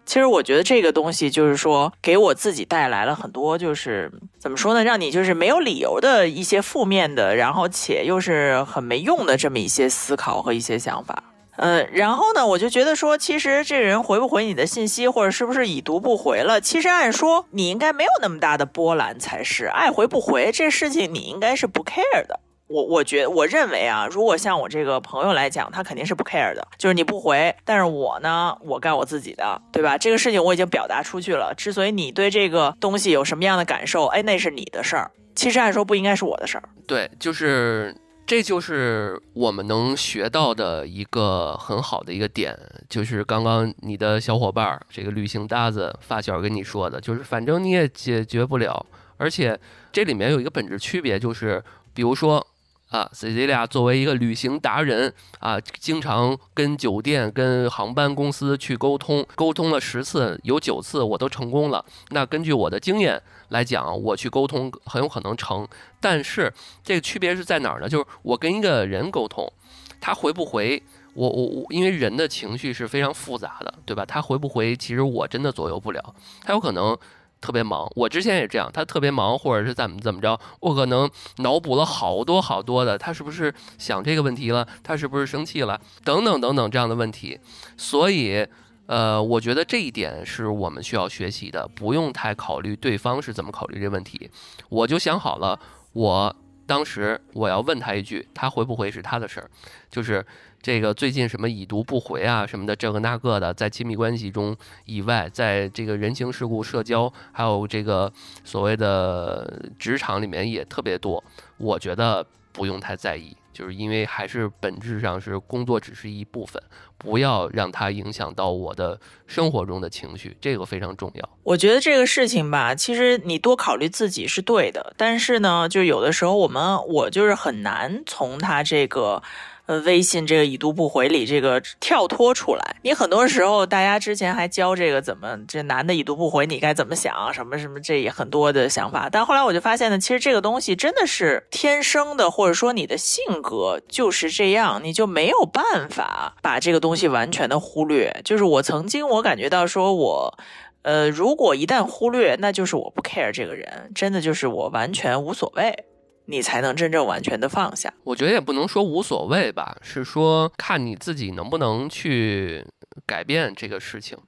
[0.09, 11.25] 其实我觉得这个东西就是说，给我自己带来了很多，就是怎么说呢，让你就是没有理由的一些负面的，然后且又是很没用的这么一些思考和一些想法。
[11.59, 22.41] 嗯，然后呢，我就觉得说，其实这人回不回你的信息，或者是不是已读不回了，其实按说你应该没有那么大的波澜才是，爱回不回这事情你应该是不 care 的。
[22.69, 29.97] 我我觉我认为啊，如果像我这个朋友来讲，他肯定是不 care 的，就是你不回，但是我呢，我干我自己的，对吧？
[29.97, 31.55] 这个事情我已经表达出去了。
[31.57, 35.11] 之所以你对这个东西有什么样的感受，哎，那是你的事儿。
[35.35, 36.69] 其实按说不应该是我的事儿。
[36.87, 42.55] 对，就是这就是我们能学到的一个很好的一个点，
[42.91, 48.85] 就是刚刚你的小伙伴儿这个旅行搭子发小跟你说的，就是反正你也解决不了，
[49.17, 49.59] 而且
[49.91, 52.47] 这里面有一个本质区别，就是比如说。
[52.89, 61.85] 啊，Cecilia 作为一个旅行达人啊，经常跟酒店、跟航班公司去沟通，沟通了十次，有九次我都成功了。
[62.11, 65.69] 那根据我的经验来讲，我去沟通很有可能成。
[66.01, 67.89] 但是这个区别是在哪儿呢？
[67.89, 69.53] 就是我跟一个人沟通，
[70.01, 74.07] 他回不回，我我我，因为人的情绪是非常复杂的，对吧？
[74.07, 76.97] 他回不回，其实我真的左右不了，他有可能。
[77.41, 78.71] 特别忙，我之前也这样。
[78.73, 82.99] 他特别忙，或者是怎么怎么着，我可能脑补了好多好多的。
[82.99, 84.67] 他是不是想这个问题了？
[84.83, 85.81] 他是不是生气了？
[86.05, 87.39] 等等等等这样的问题。
[87.77, 88.47] 所以，
[88.87, 94.31] 呃，我觉得这一点是我们需要学习的，不用太考虑对方是怎么考虑这问题。
[94.69, 95.59] 我就想好了，
[95.93, 96.35] 我
[96.69, 99.51] 当时我要问他一句，他回不回是他的事儿，
[99.91, 100.25] 就是。
[100.61, 104.55] 这个最近什么已读不回啊什么的，这个那个的，在亲密关系中
[104.87, 111.23] 以外，在这个人情世故、社交，还有这个所谓的职场里面也特别多。
[111.59, 112.27] 我觉得
[112.59, 116.61] 不用太在意，就是因为还是本质上是工作只是一部分，
[116.99, 121.29] 不要让它影响到我的生活中的情绪，这个非常重要。
[121.45, 129.23] 我觉得这个事情吧，其实你多考虑自己是对的，但是呢，就有的时候我们我就是很难从他这个。
[129.69, 148.23] 呃，微信这个已读不回里这个跳脱出来，你很多时候大家之前还教这个怎么这男的已读不回你该怎么想什么什么这也很多的想法，但后来我就发现呢，其实这个东西真的是天生的，或者说你的性格就是这样，你就没有办法把这个东西完全的忽略。
[148.25, 150.39] 就是我曾经我感觉到说我，
[150.81, 155.85] 呃，如果一旦忽略，那就是我不 care 这个人，真的就是我完全无所谓。
[156.31, 157.93] 你才能真正完全的放下。
[158.05, 162.65] 我觉得也不能说无所谓吧，是说看你自己能不能去
[163.07, 164.19] 改变这个事情，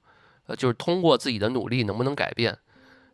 [0.47, 2.57] 呃，就是通过自己的努力能不能改变。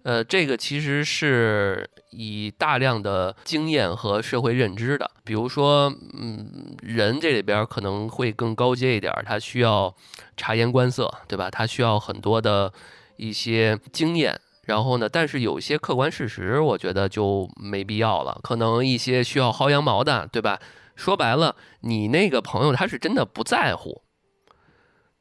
[0.04, 5.12] 呃，这个其实是以大量的经验和社会认知的。
[5.26, 9.94] 比如说，嗯，人这里边可能会更高阶一点，他需要
[10.38, 11.52] 察言观色，对吧？
[11.52, 12.72] 他需要很多的
[13.18, 14.40] 一些经验。
[14.68, 15.10] 然后呢？
[15.10, 18.40] 但是有一些客观事实，我觉得就没必要了。
[18.44, 20.60] 可能一些需要薅羊毛的，对吧？
[20.96, 24.02] 说白了，你那个朋友他是真的不在乎，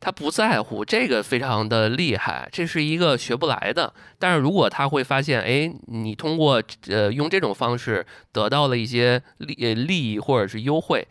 [0.00, 3.94] 他不在乎这个非常的厉害，这是一个学不来的。
[4.18, 11.06] 但是如果他会发现，哎，你通过呃用这种方式得到了一些利利益或者是优惠，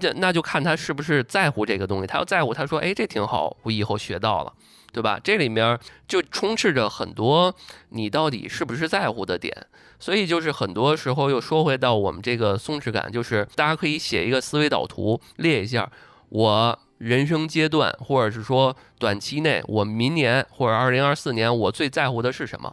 [0.00, 2.06] 这那就看他是不是在乎这个东西。
[2.06, 4.52] 他要在乎，他说，哎，这挺好，我以后学到了。
[4.92, 5.18] 对吧？
[5.24, 7.52] 这里面就充斥着很多
[7.88, 9.52] 你到底是不是在乎的点，
[9.98, 15.90] 所以就是很多时候又说回到我们这个松弛感，就是大家可以写一个思维导图，列一下
[16.28, 22.72] 我人生阶段，或者是说短期内，我明年或者二零二四年我最在乎的是什么。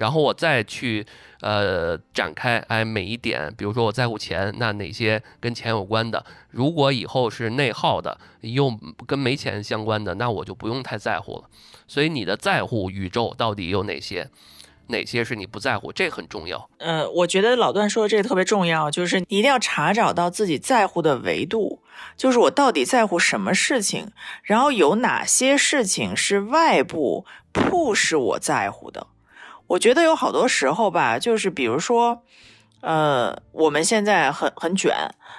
[0.00, 1.06] 然后我再去
[1.42, 6.24] 呃展开，哎，每一点，比如说我在乎钱，那哪些跟钱有关的？
[6.48, 8.74] 如果以后是内耗的，又
[9.06, 11.44] 跟没钱相关的，那我就不用太在乎了。
[11.86, 14.30] 所以你的在乎宇宙到底有哪些？
[14.86, 16.68] 哪些是你不在乎，这很重要。
[16.78, 21.80] 呃，我觉得老段说的这个特别重要，就是你一定要查找到自己在乎的维度，
[22.16, 24.10] 就是我到底在乎什么事情，
[24.42, 29.06] 然后有哪些事情是外部 push 我在乎的。
[29.70, 32.22] 我觉得有好多时候吧，就是比如说。
[32.80, 34.94] 呃，我们现在很很卷，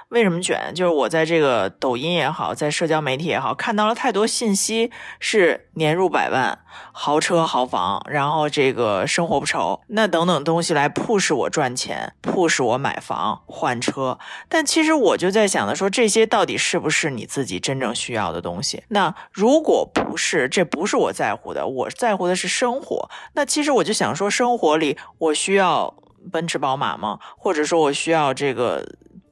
[0.09, 0.71] 为什么卷？
[0.75, 6.59] 就是我在这个抖音也好，在社交媒体也好，看到了太多信息，是年入百万、
[6.91, 14.19] 豪车豪房，然后这个生活不愁，那等等东西来 push 我赚钱，push 我买房换车。
[14.47, 18.83] 但其实我就在想的说，这些到底是不是你自己真正需要的东西？
[18.89, 23.09] 那如果不是，这不是我在乎的，我在乎的是生活。
[23.33, 25.95] 那其实我就想说，生活里我需要。
[26.31, 27.19] 奔驰、宝马吗？
[27.37, 28.85] 或者说我需要这个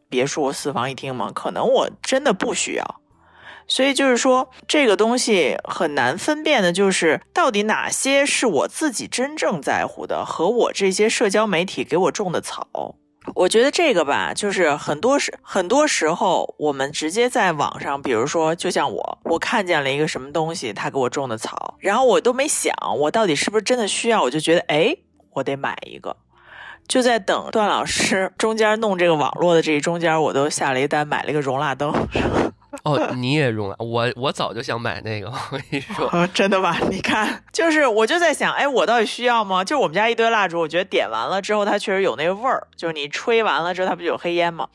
[0.09, 1.31] 别墅四房一厅吗？
[1.33, 3.01] 可能我真的不需要。
[3.67, 12.95] 所以就是说，这个东西很难分辨的，就是到底哪些是我自己真正在乎的，和我这些社交媒体给我种的草。
[13.35, 24.95] 我觉得这个吧，就是很多时很多时候，我们直接在网上，比如说，就像我，我看见了一个什么东西，他给我种的草，然后我都没想，我到底是不是真的需要，我就觉得，哎，
[25.33, 26.17] 我得买一个。
[26.89, 31.93] 就在等段老师中间弄这个网络的这一中间，我都下了一单，买了一个容蜡灯。
[32.83, 33.75] 哦，你也容蜡？
[33.77, 35.27] 我我早就想买那个。
[35.27, 36.79] 我跟你说，真的吧？
[36.89, 39.63] 你看，就是我就在想，哎，我到底需要吗？
[39.63, 44.67] 就是我们家一堆蜡烛，我觉得点完了之后，它确实有那个味儿，就是你吹完了之后，它不就有黑烟吗？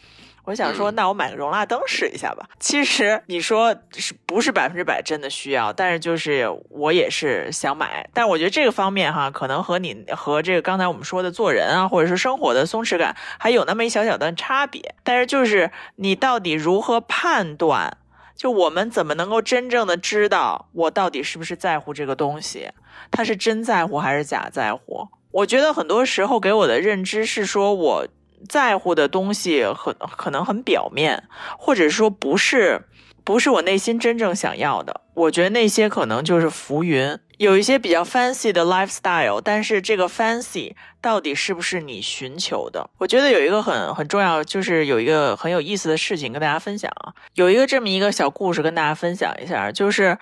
[0.44, 2.46] 我想说，那我买个容纳灯试一下吧。
[2.60, 5.72] 其实你说是不是百分之百真的需要？
[5.72, 8.06] 但是就是我也是想买。
[8.12, 14.94] 但我觉得这个方面哈，可能和你和这个刚才我们说的做人啊，或者是生活的松弛感，还有那么一小小的差别。
[15.02, 17.96] 但是就是你到底如何判断？
[18.36, 22.68] 就我们怎么能够真正的知道我到底是不是在乎这个东西？
[23.10, 25.08] 他是真在乎还是假在乎？
[25.30, 28.06] 我觉得很多时候给我的认知是说我。
[28.48, 31.24] 在乎的东西很可能很表面，
[31.58, 32.86] 或者说不是
[33.24, 35.00] 不是我内心真正想要的。
[35.14, 37.18] 我觉得那些可能就是浮云。
[37.38, 42.88] 有一些比较 fancy 的 lifestyle，但是这个 fancy 到底是不是你寻求的？
[42.98, 47.12] 我觉得有一个很很重要，就是有一个很有意思的事情跟大家分享啊。
[47.34, 50.16] 有一个这么一个小故事跟大家分享一下，就是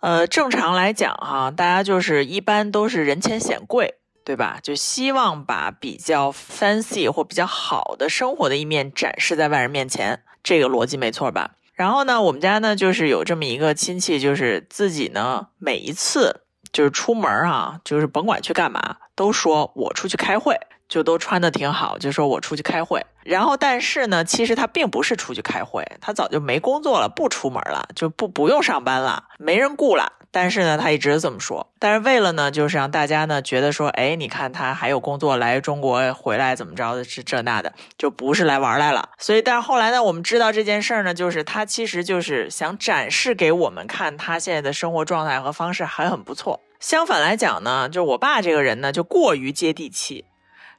[0.00, 3.96] 呃，正常来讲哈，大家就是一般都是人前显贵。
[4.24, 4.58] 对吧？
[4.62, 11.52] 就希望把比较 fancy 或比较好的生活的一面展示在外人面前，这个逻辑没错吧？
[11.74, 20.58] 然后呢，我们家呢就是有这么一个亲戚，就是自己呢每一次就是出门啊，就是甭管去干嘛，都说我出去开会，
[20.88, 23.04] 就都穿的挺好，就说我出去开会。
[23.24, 30.12] 然后但是呢，其实他并不是出去开会，他早就没工作了，不出门了，就不不用上班了，没人雇了。
[30.30, 31.72] 但是呢，他一直这么说。
[31.78, 39.10] 但是为了呢，就是让大家呢觉得说，哎，你看他还有工作，来中国回来怎么着的，是这那的，就不是来玩来了。
[39.16, 46.60] 所以，但是后来呢，我们知道这件事儿呢，就是他其实就是想展示给我们看，他现在的生活状态和方式还很不错。
[46.80, 50.26] 相反来讲呢，就我爸这个人呢，就过于接地气。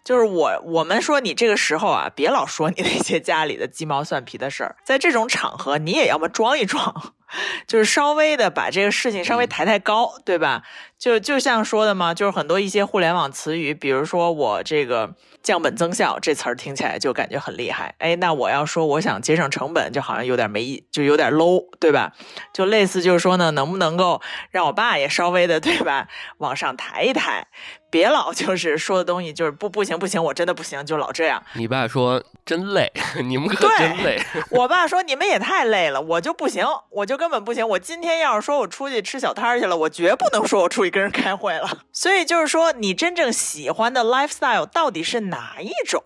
[0.05, 7.13] 就是我我们说你这个时候啊，别老说你那些家里的鸡毛蒜皮的事儿，在这种场合，你也要么装一装。
[7.67, 10.61] 就是稍微的把这个事情稍微抬抬高，对吧？
[10.97, 17.93] 就就像说的嘛，就是很多一些互联网词语，比如说我这个降本增效这词儿听起来就感觉很厉害。
[17.99, 22.13] 哎，那我要说我想节省成本，就好像有点没意，就有点 low，对吧？
[22.51, 26.07] 就类似就是说呢，能不能够让我爸也稍微的，对吧？
[26.39, 27.45] 往上抬一抬。
[27.91, 31.41] 别老就是说的东西就是不不行不行，我真的不行，就老这样。
[31.53, 32.91] 你爸说真累，
[33.23, 34.19] 你们可真累。
[34.49, 37.65] 我爸说你们也太累了，我就不行，我就根本不行。
[37.65, 41.83] 我今天要是说我出去吃小摊去了，我绝不能说我出去跟人开会了。
[41.93, 46.01] 所以就是说，你真正喜欢的 lifestyle 到底是哪一种？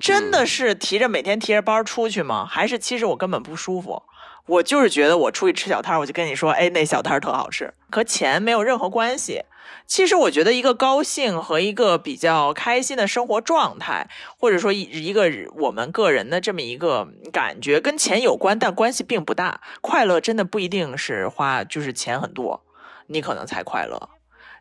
[0.00, 2.46] 真的是提着每天提着包出去吗？
[2.46, 4.02] 还是其实我根本不舒服？
[4.46, 9.44] 我就是觉得我出去吃小摊，我就跟你说，哎，那小摊特好吃，和钱没有任何关系。
[9.86, 19.60] 其实我觉得一个高兴和一个比较开心的生活状态，或者说一一个我们个人的这么一个感觉，跟钱有关，但关系并不大。
[19.80, 22.64] 快乐真的不一定是花，就是钱很多，
[23.06, 24.08] 你可能才快乐。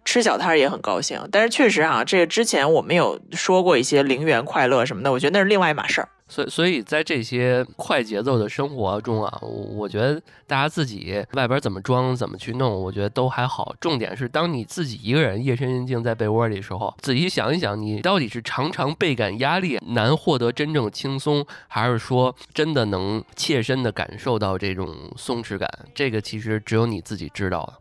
[0.04, 6.10] 吃小摊儿也很高兴，但是确实啊，这个之前我们有说过一些零元快乐什么的，我觉得那是另外一码事儿。
[6.28, 13.76] 所以，所以在这些快节奏的生活中啊，我觉得大家自己外边怎么装、怎么去弄，我觉得都还好。
[13.82, 25.70] 重点是，当你自己一个人夜深人静在被窝里的时候，仔细想一想，你到底是常常倍感压力、难获得真正轻松，还是说真的能切身的感受到这种松弛感？
[25.94, 27.81] 这个其实只有你自己知道了。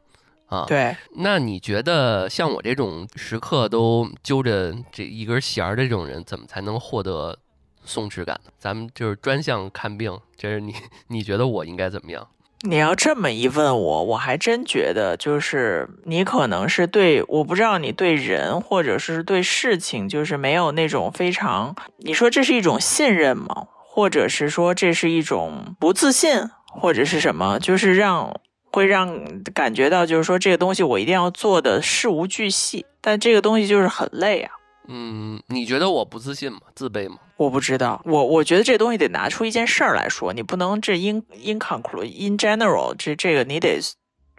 [0.51, 0.67] 啊。
[0.69, 7.39] 对，那你觉得像我这种时刻都揪着这一根弦儿的这种人，怎么才能获得
[7.85, 8.51] 松弛感呢？
[8.59, 10.75] 咱们就是专项看病，这是你
[11.09, 12.29] 你觉得我应该怎么样？
[12.63, 23.69] 你要这么一问我，我还真觉得，就是你可能是对，我不知道你对人或者是对事情，就是没有那种非常，你说这是一种信任吗？
[23.93, 27.59] 或者是说这是一种不自信，或者是什么？
[27.59, 28.39] 就是让
[28.73, 34.53] 会让感觉到，就是说这个东西我一定要做的事无巨细，但这个东西就是很累啊。
[34.89, 36.59] 嗯，你觉得我不自信吗？
[36.75, 37.17] 自卑吗？
[37.37, 43.79] 我不知道，我我觉得这东西得拿出一件事儿来说，你不能这 in in conclude in general，这这个你得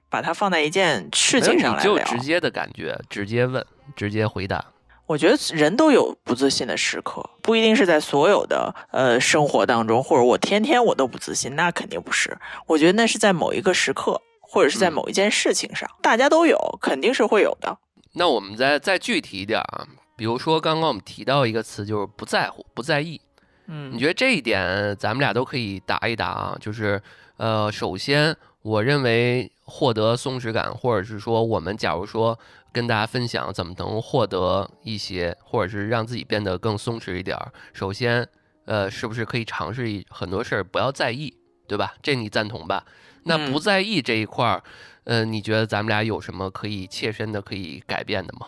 [0.09, 1.97] 把它放在一件事情上来就。
[1.99, 3.65] 直接的感觉，直接问，
[3.95, 4.63] 直接回答。
[5.11, 12.37] 我觉得人都有不自信的时刻，不一定是在所有的呃生活当中，或者我天天我都不自信，那肯定不是。
[12.65, 17.77] 我觉得那是在某一个时刻，或者是在嗯某一件事情上，大家都有，肯定是会有的。
[18.13, 19.85] 那我们再再具体一点啊，
[20.15, 23.19] 比如说刚刚我们提到一个词，就是不在乎、不在意。
[23.67, 26.57] 嗯你觉得这一点咱们俩都可以答一答啊？
[26.61, 27.01] 就是
[27.35, 32.37] 呃，首先我认为获得松弛感，或者是说我们假如说
[32.73, 38.27] 跟大家分享怎么能获得一些，或者是让自己变得更松弛一点儿，首先
[38.65, 41.33] 呃，是不是可以尝试一很多事儿不要在意，
[41.69, 41.93] 对吧？
[42.01, 42.85] 这你赞同吧？
[43.23, 44.61] 那嗯不在意这一块儿，
[45.05, 48.47] 呃，你觉得咱们俩有什么可以切身的可以改变的吗？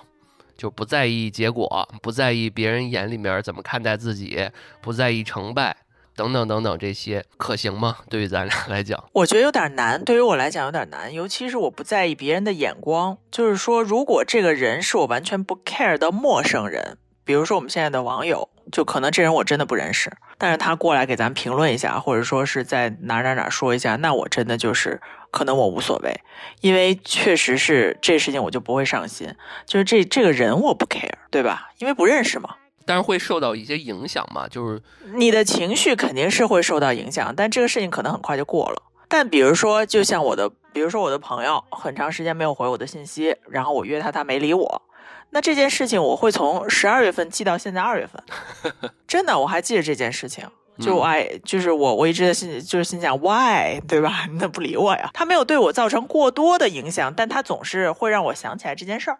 [0.57, 4.49] 就不在意结果，不在意别人眼里面怎么看待自己，
[4.81, 5.75] 不在意成败，
[6.15, 7.97] 等等等等，这些可行吗？
[8.09, 13.17] 对于咱俩来讲，我觉得有点难，对于我来讲有点难，尤其是我不在意别人的眼光。
[13.31, 25.01] 就是说，如果这个人是我完全不 care 的陌生人，比如说我们现在的网友，就可能这人我真的不认识，但是他过来给咱评论一下，或者说是在哪哪哪说一下，那我真的就是
[25.31, 26.21] 可能我无所谓，
[26.61, 29.33] 因为确实是这事情我就不会上心，
[29.65, 31.71] 就是这这个人我不 care，对吧？
[31.79, 32.57] 因为不认识嘛。
[32.85, 34.81] 但是会受到一些影响嘛，就是
[35.15, 38.81] 你的情绪肯定是会受到影响，但这个事情可能很快就过了。
[39.07, 44.81] 但比如说，就像我的，比如说我的朋友很长时间没有回我的信息，然后我约他，他没理我，
[45.29, 48.21] 那这件事情我会从十二月份记到现在二月份，
[49.07, 50.45] 真的我还记得这件事情。
[50.79, 54.25] 就我爱，就是我，我一直在心，就是心想，why，对吧？
[54.41, 55.11] 那不理我呀？
[55.13, 59.19] 他没有对我造成过多的影响，但他总是会让我想起来这件事儿。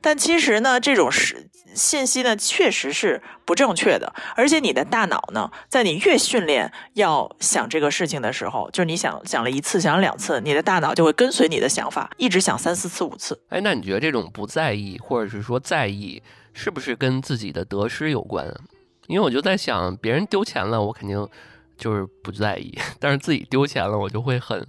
[0.00, 4.12] 但其实呢，这种是信息呢，确实是不正确的。
[4.36, 13.40] 而且你的大脑呢，在你越训练要想这个事情的时候，就是你想想了一次，想两次，你的大脑就会跟随你的想法，一直想三四次、五次。
[13.48, 16.22] 哎，那你觉得这种不在意，或者是说在意，
[16.52, 18.46] 是不是跟自己的得失有关？
[19.08, 21.28] 因为我就在想，别人丢钱了，我肯定
[21.76, 22.70] 就是不在意；
[23.00, 24.66] 但是自己丢钱了，我就会很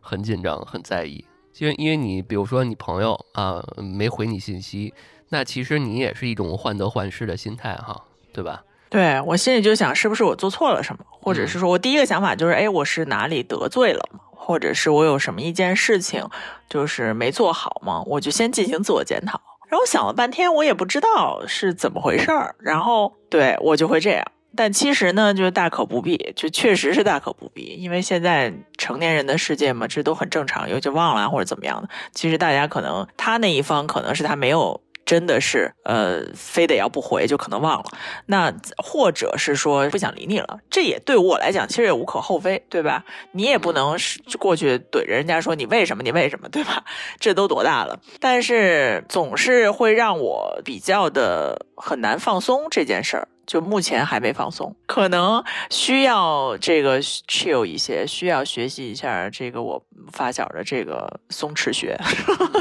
[0.00, 1.24] 很紧张、很在意。
[1.60, 4.92] 因为因为你比如说你朋友啊没回你信息，
[5.28, 8.62] 那其实你也是一种患得患失的心态哈，对吧？
[8.88, 14.20] 对我心里就想，是不是我做错了什么，或者是说我第一个想法就是，哎，我是哪里得罪了吗？
[14.32, 16.26] 或者是我有什么一件事情
[16.68, 18.02] 就是没做好吗？
[18.06, 19.40] 我就先进行自我检讨。
[19.68, 24.24] 然后想了半天，我也不知道是怎么回事儿，然后对我就会这样。
[24.56, 31.88] 但其实呢，就大可不必，就确实是大可不必，因为现在成年人的世界嘛，这都很正常，有就忘了或者怎么样的。
[32.12, 37.84] 其实大家可能他那一方可能是他没有真的是呃非得要不回，就可能忘了。
[38.26, 43.04] 那或者是说不想理你了，这也对我来讲其实也无可厚非，对吧？
[43.32, 46.84] 你也不能是过去怼着人家说你为什么你为什么，对吧？
[47.18, 48.00] 这都多大了？
[48.20, 53.28] 但是总是会让我比较的很难放松这件事儿。
[53.50, 61.98] 就目前还没放松，可能需要这个 chill 一些，需要学习一下这个我发小的这个松弛学。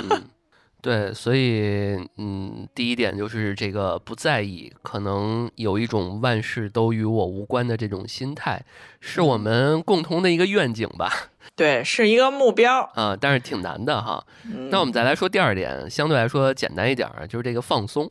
[0.10, 0.24] 嗯，
[0.82, 8.60] 对，所以嗯，第一点就是这个不在意，可能有一种万事都与我无关的这种心态，
[9.00, 11.14] 是我嗯们共同的一个愿景吧？
[11.56, 12.90] 对，是一个目标。
[12.96, 14.26] 啊，但是挺难的哈。
[14.46, 18.10] 嗯、那我们再来说第二点，相对来说简单一点儿，就是这个放松，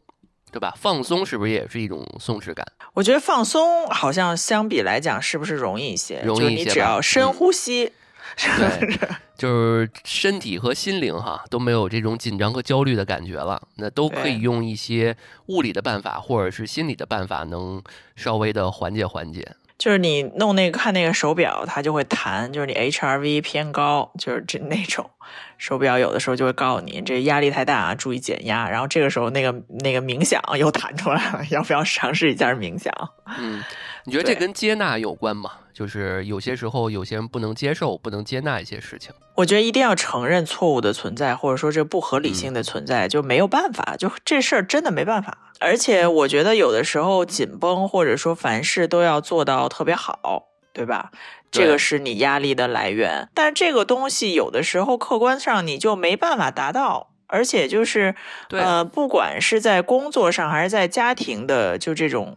[0.50, 0.74] 对吧？
[0.76, 2.66] 放松是不是也是一种松弛感？
[2.94, 6.20] 我觉得放松好像相比来讲是不是容易一些？
[6.22, 7.92] 容易就是你只一些吧要深嗯呼吸。
[8.36, 8.98] 对，
[9.36, 17.82] 就是身体和心灵哈都没有这种紧张和焦虑的感觉了，那都可以用一些物理的办法或者是心理的办法，能
[18.14, 19.56] 稍微的缓解缓解。
[19.78, 25.08] 就是你弄那个看那个手表，它就会弹，就是你 HRV 偏高，就是这那种
[25.56, 28.68] 手表有的时候就会告诉你这压力太大啊，注意减压。
[28.68, 32.92] 然后这个时候那个那个冥想又弹出来了，要不要尝试一下冥想？
[33.38, 33.62] 嗯，
[34.04, 35.52] 你觉得这跟接纳有关吗？
[35.72, 39.14] 就是有些时候有些人不能接受、不能接纳一些事情。
[39.36, 45.38] 我觉得一定要承认错误的存在，或者说这不合理性的存在，就没有办法，就这事儿真的没办法。
[45.60, 51.10] 而且我觉得有的时候紧绷，或者说凡事都要做到特别好，对吧？
[51.50, 53.28] 这个是你压力的来源。
[53.34, 58.14] 但这个东西有的时候客观上你就没办法达到，而且就是
[58.50, 62.36] 呃，不管是在工作上还是在家庭的，就这种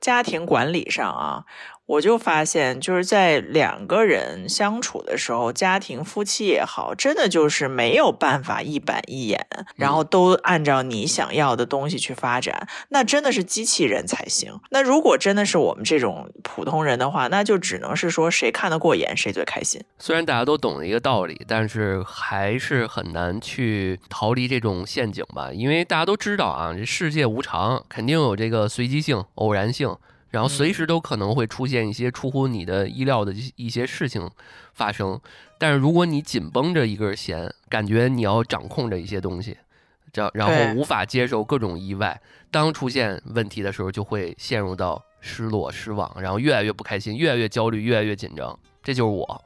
[0.00, 1.44] 家庭管理上啊。
[1.88, 14.60] 我就发现，就是在两个人相处的时候，家庭夫妻也好，真的就是没有办法一板一眼，然后都按照你想要的东西去发展，那真的是机器人才行。
[14.68, 19.82] 那如果真的是我们这种普通人的话，那就只能是说谁看得过眼，谁最开心。
[19.98, 29.96] 虽然大家都懂了一个道理，但是还是很难去逃离这种陷阱吧，因为大家都知道啊，这世界无常，肯定有这个随机性、偶然性。
[30.38, 34.30] 然后随时都可能会出现一些出乎你的意料的一些事情
[34.72, 35.20] 发生，
[35.58, 39.58] 但是如果你紧绷着一根弦，感觉你要掌控着一些东西，
[40.12, 42.20] 这然后无法接受各种意外，
[42.52, 48.56] 当出现问题的时候，就会陷入到失落、失望，然后越来越不开心，越来越焦虑，越来越紧张。
[48.80, 49.44] 这就是我。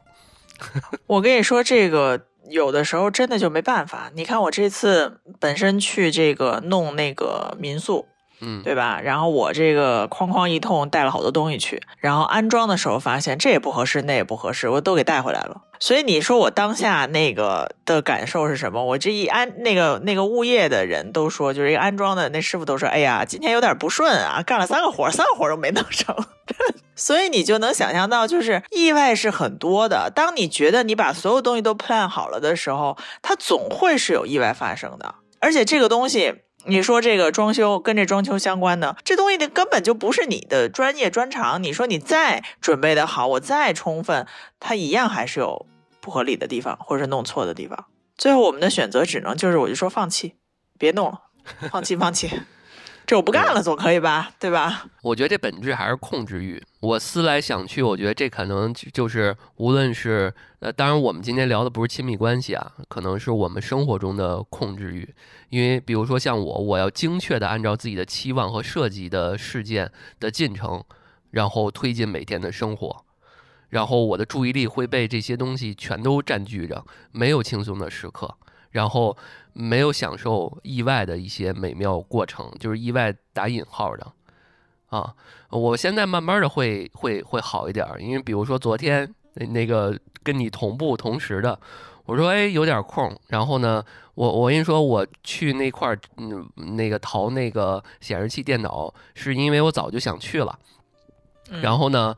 [1.09, 4.11] 我跟你说，这个有的时候真的就没办法。
[4.15, 8.07] 你看我这次本身去这个弄那个民宿。
[8.45, 9.01] 嗯，对吧？
[9.03, 15.63] 然后我这个哐哐一通带了好多东西去，然后安装的时候发现这也不合适，那也不合适，我都给带回来了。
[15.79, 18.85] 所以你说我当下那个的感受是什么？
[18.85, 26.15] 我这一安那个那个物业的人都说，就是一个安装的那师傅都说，哎呀，今天有点不顺啊，干了三个活，三个活都没弄成。
[26.97, 30.11] 所以你就能想象到，就是意外是很多的。
[30.15, 35.15] 当你觉得你把所有东西都 plan 好了的时候，它总会是有意外发生的。
[35.41, 36.43] 而且这个东西。
[36.65, 41.63] 你说这个装修跟这装修相关的这东西，它根本就不是你的专业专长。
[41.63, 44.27] 你说你再准备的好，我再充分，
[44.61, 45.67] 它一样还是有
[46.01, 47.87] 不合理的地方，或者是弄错的地方。
[48.17, 50.37] 最后我们的选择只能就是，我就说放弃，
[50.79, 51.23] 别弄了，
[51.71, 52.31] 放弃，放弃。
[53.05, 54.31] 这我不干了，总可以吧？
[54.39, 54.87] 对吧？
[55.03, 56.63] 我觉得这本质还是控制欲。
[56.81, 65.15] 我思来想去，我觉得这可能就是无论是呃，当然我们今天聊的不是亲密关系啊，可能是我们生活中的控制欲。
[65.51, 70.83] 因为比如说像我，我要精确的按照自己的期望和设计的事件的进程，
[71.31, 73.05] 然后推进每天的生活，
[73.69, 78.37] 然后我的注意力会被这些东西全都占据着，没有轻松的时刻。
[78.71, 79.15] 然后
[79.53, 84.13] 没有享受意外的一些美妙过程，就是意外打引号的
[84.89, 85.15] 啊。
[85.51, 91.59] 我现在慢慢的会会会好一点，因为比如说昨天那个跟你同步同时的，
[92.07, 93.85] 我说哎有点空，然后呢，
[94.15, 100.59] 我我跟你说我去那块儿嗯那个淘那个显示器电脑，是因为我早就想去了。
[101.61, 102.17] 然后呢，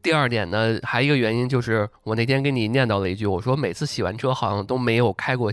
[0.00, 5.50] 第二点呢，还一个原因就是我那天跟你念叨了一句，我说每次洗完车好像都没有开过。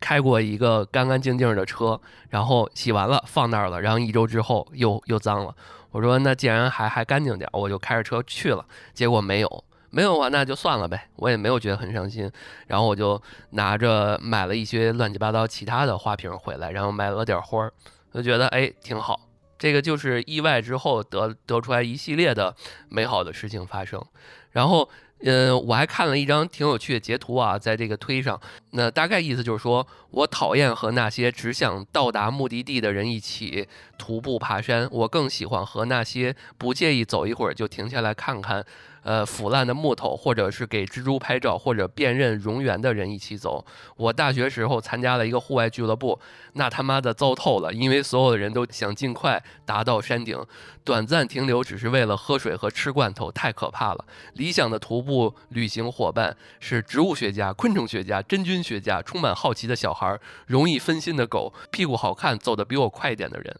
[0.00, 5.54] 开过一个干干净净的车，然后洗完了放那儿了，然后一周之后又又脏了。
[5.90, 8.64] 我说那既然还还干净点，我就开着车去了。
[8.92, 11.08] 结果没有，没有啊，那就算了呗。
[11.16, 12.30] 我也没有觉得很伤心。
[12.66, 13.20] 然后我就
[13.50, 17.72] 拿着买了一些乱七八糟其他的花瓶回来，然后买了点花儿，
[18.12, 19.20] 就觉得哎挺好。
[19.58, 22.54] 这个就是意外之后得得出来一系列的
[22.88, 24.04] 美好的事情发生，
[24.52, 24.88] 然后。
[25.22, 28.40] 嗯，我还看了一张挺有趣的截图啊，在这个推上，
[28.70, 33.66] 那大概意思就是说，我讨厌和那些只想到达目的地的人一起
[33.96, 38.64] 徒步爬山，我更喜欢和那些不介意走一会儿就停下来看看。
[39.08, 43.64] 呃，腐烂的木头，或者是给蜘蛛拍照，或者辨认蝾螈的人一起走。
[43.96, 46.20] 我大学时候参加了一个户外俱乐部，
[46.52, 50.38] 那他妈的糟透了，因为所有的人都想尽快达到山顶，
[50.84, 54.04] 短暂停留只是为了喝水和吃罐头，太可怕了。
[54.34, 63.58] 理想的徒步旅行伙伴是植物学家、昆虫学家、真菌学家、充满好奇的小孩、容易分心的狗、屁股好看、走得比我快一点的人。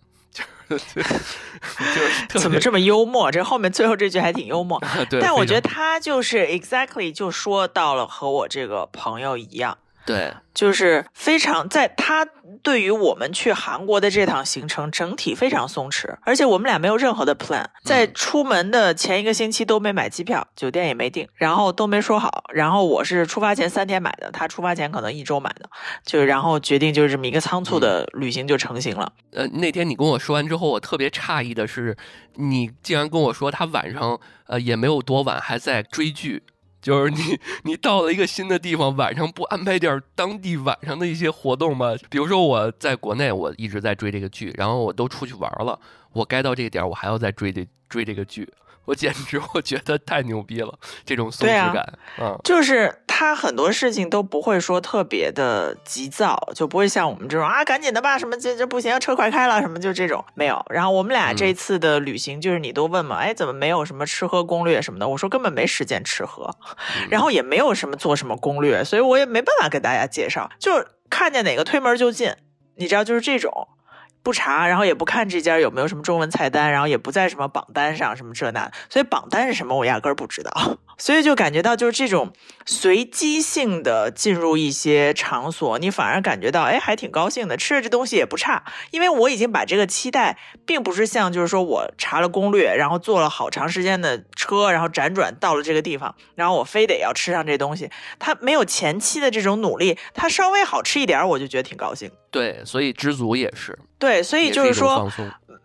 [2.29, 3.31] 就 怎么这么幽默？
[3.33, 4.83] 这后面最后这句还挺幽默。
[5.21, 9.79] 但我觉得他就是 exactly 就说到了和我这个朋友一样。
[10.09, 12.27] 对，就是非常在他
[12.63, 25.69] 对于我们去韩国的这趟行程整体非常松弛，而且我们俩没有任何的 plan，在出门的前一个星期都没买机票，酒店也没订，然后都没说好，然后我是出发前三天买的，他出发前可能一周买的，
[26.07, 29.13] 就然后决定就是这么一个仓促的旅行就成型了。
[29.33, 31.95] 呃，那天你跟我说完之后，我特别诧异的是，
[32.37, 36.45] 你竟然跟我说他晚上呃也没有多晚，还在追剧。
[36.81, 41.95] 就是你，你到了一个新的地方，晚上不安排点当地晚上的一些活动吗？
[42.09, 45.79] 比如说我在国内，我一直在追这个剧，然后我都出去玩了，
[46.13, 48.49] 我该到这个点，我还要再追这追这个剧。
[48.89, 50.73] 我简直我觉得太牛逼了，
[51.05, 60.65] 这种松弛感，嗯，就是他很多事情都不会说特别的急躁，就不会像我们这种啊，赶紧的吧，什么这这不行，车快开了，什么就这种没有。
[60.71, 65.07] 然后我们俩这次的旅行，就是你都问嘛，哎，怎么没有什么吃喝攻略什么的？
[65.07, 66.51] 我说根本没时间吃喝，
[67.11, 70.73] 然后也没有什么做什么攻略，所以我也没办法给大家介绍，就
[71.11, 72.33] 看见哪个推门就进，
[72.77, 73.69] 你知道，就是这种。
[74.23, 82.33] 不查，然后也不看这家有没有什么中文菜单，然后也不在什么榜单上，什么这那，所以榜单是什么我压根儿不知道， 所以就感觉到就是这种
[82.67, 102.11] 随机性的进入一些场所，你反而感觉到哎还挺高兴的，吃的这东西也不差，因为我已经把这个期待，并不是像就是说我查了攻略，然后坐了好长时间的车，然后辗转到了这个地方，然后我非得要吃上这东西，它没有前期的这种努力，它稍微好吃一点，我就觉得挺高兴。
[102.31, 103.79] 对，所以知足也是。
[103.99, 105.11] 对，所以就是说，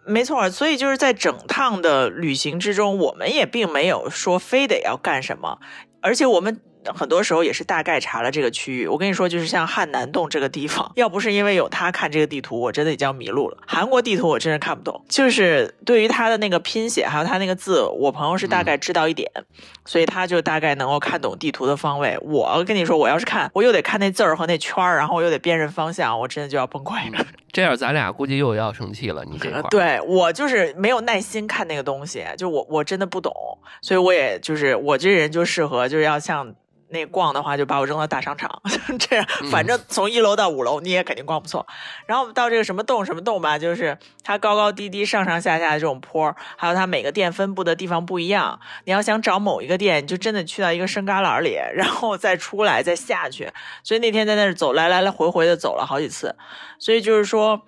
[0.05, 5.59] 没错，所以就是在整趟的旅行之中，我们也并没有说非得要干什么，
[6.01, 6.59] 而且我们。
[6.95, 8.87] 很多时候也是大概查了这个区域。
[8.87, 13.57] 我跟你说，就是像汉南洞这个地方，要不是因为有他看这个地图，我真的已经迷路了。
[13.65, 19.31] 韩国地图我真是看不懂，就是对于他的那个拼写还有他那个字，我朋友是大概知道一点，
[19.85, 22.17] 所以他就大概能够看懂地图的方位。
[22.21, 27.25] 我跟你说，我要是看，我又得看那字儿和那圈儿，然后我又得辨认方向，我真的就要崩溃了。
[27.51, 29.23] 这样咱俩估计又要生气了。
[29.25, 33.31] 你这块， 对我就是没有耐心看那个东西，就我我真的不懂，
[33.81, 36.55] 所以我也就是我这人就适合就是要像。
[36.93, 38.61] 那逛的话，就把我扔到大商场，
[38.97, 41.67] 这样反正从一楼到五楼你也肯定逛不错。
[42.05, 48.57] 然后到这个什么洞什么洞吧，就是它高高低低、上上下下的这种坡，还有它每个店分布的地方不一样。
[48.85, 53.51] 你要想找某一个店，你就真的去到一个深旮旯里，然后再出来再下去。
[53.83, 56.35] 所以那天在那儿走来来来回回的走了好几次。
[56.79, 57.61] 所以就是说。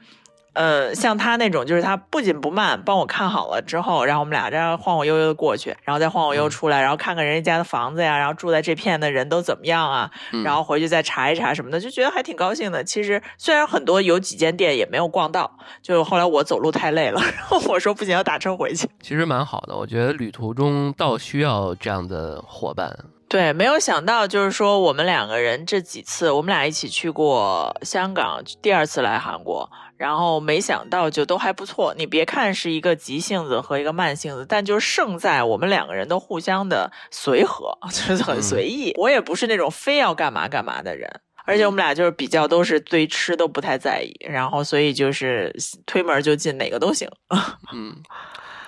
[0.55, 10.09] 呃，像他那种，就是他不紧不慢，帮我看好了之后，然后我们俩这样晃晃悠悠的过去，然后再晃晃悠悠出来，然后看看人家家的房子呀，然后住在这片的人都怎么样啊，
[10.43, 12.83] 然后回去再查一查什么的，就觉得还挺高兴的。
[12.83, 15.51] 其实虽然很多有几间店也没有逛到，
[15.81, 18.89] 就后来我走路太累了， 然后我说不行，要打车回去。
[19.01, 22.97] 其实蛮好的，我觉得旅途中倒需要这样的伙伴。
[23.27, 29.69] 对，没有想到就是说我们两个人这几次，我们俩一起去过香港，第二次来韩国。
[29.97, 38.91] 然后没想到就都还不错，你别看是一个急性子和一个慢性子，但就是胜在我们两个人都互相的随和， 就是很随意。
[38.97, 41.09] 我也不是那种非要干嘛干嘛的人，
[41.45, 47.09] 而且我们俩就是比较都是对吃都不太在意，然后所以就是推门就进，哪个都行。
[47.73, 47.95] 嗯，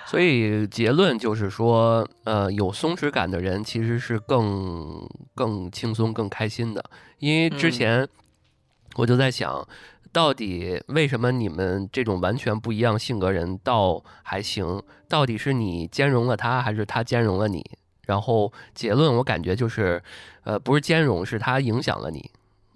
[0.05, 5.05] 所以结论就是说，呃，有松弛感的人其实是更
[5.35, 6.81] 更轻松、更开心的，
[7.19, 8.07] 因为之前
[8.95, 9.67] 我就在想。
[10.11, 14.81] 到底为什么你们这种完全不一样性格人倒还行？
[15.07, 17.63] 到底是你兼容了他，还是他兼容了你？
[18.05, 20.01] 然后结论我感觉就是，
[20.43, 22.31] 呃，不是兼容，是他影响了你。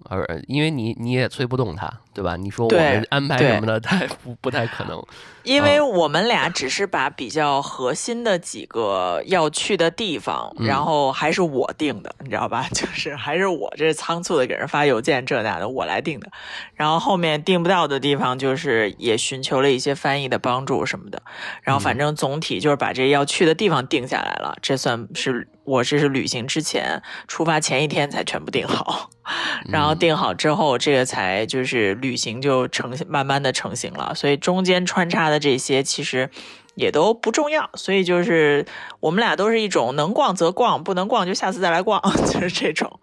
[0.08, 2.36] 而因为你你也催不动他，对吧？
[2.36, 5.02] 你说我们安排什么的，太不不太可能。
[5.42, 12.68] 因为我们俩只是把比较核心的几个要去的地方，然后还是我定的，你知道吧？
[12.72, 16.30] 就是还是我这仓促的给人发邮件这那的，我来定的。
[16.74, 21.22] 然后后面定不到的地方，就是也寻求了一些翻译的帮助什么的。
[21.62, 25.48] 然后反正总体就是把这要去的地方定下来了，这算是。
[25.64, 29.10] 我这是旅行之前出发前一天才全部定好，
[29.70, 34.14] 然后定好之后，这个才就是旅行就成慢慢的成型了。
[34.14, 36.28] 所以中间穿插的这些其实
[36.74, 37.70] 也都不重要。
[37.74, 38.66] 所以就是
[38.98, 42.98] 我们俩都是一种能逛则逛，不能逛就下次再来逛， 就是这种。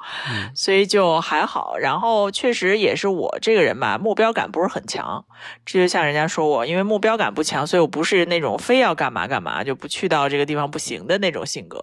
[0.54, 1.78] 所以就还好。
[1.78, 5.24] 然后确实也是我这个人吧，目标感不是很强。
[5.66, 11.82] 这就像人家说我，因为目标感不强，所以我不是那种非要干嘛干嘛就不去到这个地方不行的那种性格。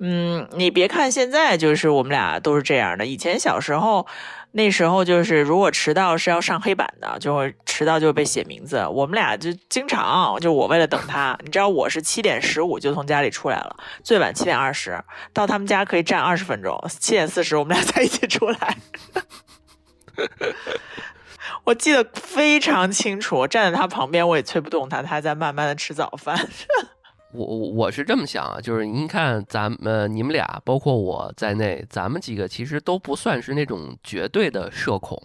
[0.00, 3.06] 嗯，你别看现在就是我们俩都是这样的。
[3.06, 4.06] 以前小时候，
[4.52, 8.86] 那时候就是如果迟到是要上黑板的，就会迟到就被写名字。
[8.88, 18.76] 我们俩就经常就我为了等他，你知道我是七点十五就从家里出来了，最晚七点二十到他们家可以站二十分钟，七点四十我们俩才一起出来。
[21.64, 26.36] 我记得非常清楚，站在他旁边，我也催不动他，他在慢慢的吃早饭。
[27.34, 35.20] 我我我是这么想啊，就是您看咱们你们俩，包括我在内，咱们几个其实都不算是那种绝对的社恐，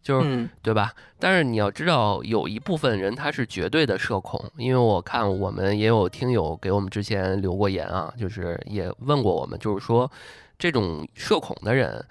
[0.00, 0.92] 就是对吧？
[1.18, 10.10] 但是你要知道，有一部分人他是绝对的社恐，因为我看我们也有听友给我们之前留过言啊，就是也问过我们，就是说
[10.56, 12.04] 这种社恐的人，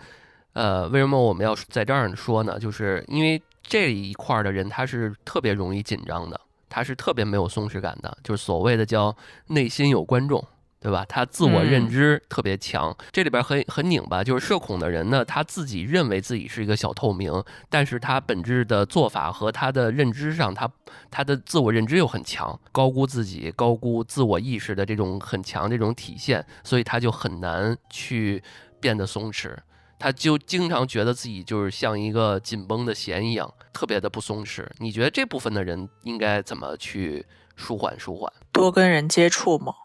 [0.54, 2.60] 呃，为什么我们要在这儿说呢？
[2.60, 6.40] 就是因为这一块的人他是特别容易紧张的。
[6.72, 9.14] 他是特别没有松弛感的，就是所谓的叫
[9.48, 10.42] 内心有观众，
[10.80, 11.06] 对吧？
[11.08, 14.24] 他自我认知特别强，这里边很很拧巴。
[14.24, 17.32] 就是社恐的人呢，他自己认为自己是一个小透明，
[17.70, 20.72] 但是他本质的做法和他的认知上，他
[21.12, 28.42] 他的自我认知又很强，高估自己、高估自我意识的这种很强这种体现，所以他就很难去
[28.80, 29.54] 变得松弛。
[30.02, 34.68] 他就经常觉得自己就是像一个紧绷的弦一样，特别的不松弛。
[34.80, 37.24] 你觉得这部分的人应该怎么去
[37.56, 38.34] 舒缓舒缓？
[38.52, 39.76] 多跟人接触嘛？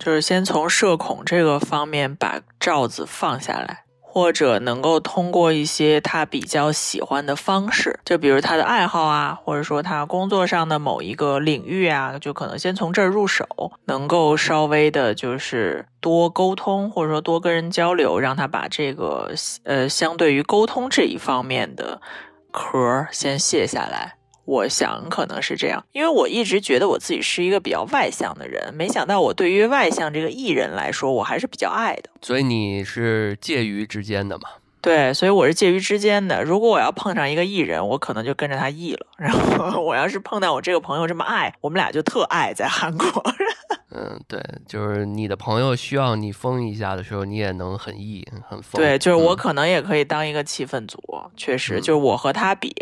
[0.00, 3.84] 就是先从社恐这个方面把罩子放下来。
[4.16, 13.46] 或者能够通过一些他比较喜欢的方式，就比如他的爱好啊，或者说他工作上的某一个领域啊，就可能先从这儿入手，
[13.84, 22.00] 能够稍微的就是多沟通，或者说多跟人交流，让他把这个呃相对于沟通这一方面的
[22.50, 24.14] 壳先卸下来。
[24.46, 32.08] 我想可能是这样，因为我一直觉得我自己是一个比较外向的人，没想到我对于外向这个艺人来说，我还是比较爱的。
[32.22, 34.48] 所以你是介于之间的嘛？
[34.80, 36.44] 对，所以我是介于之间的。
[36.44, 39.06] 如果我要碰上一个艺人，我可能就跟着他艺了。
[39.18, 43.06] 然后我要是碰到我这个朋友这么爱，我们俩就特爱在韩国。
[43.98, 48.78] 嗯，对，就是你的朋友需要你疯一下的时候，你也能很 E 很疯。
[48.78, 51.00] 对，就是我可能也可以当一个气氛组，
[51.34, 52.74] 确实，就是我和他比，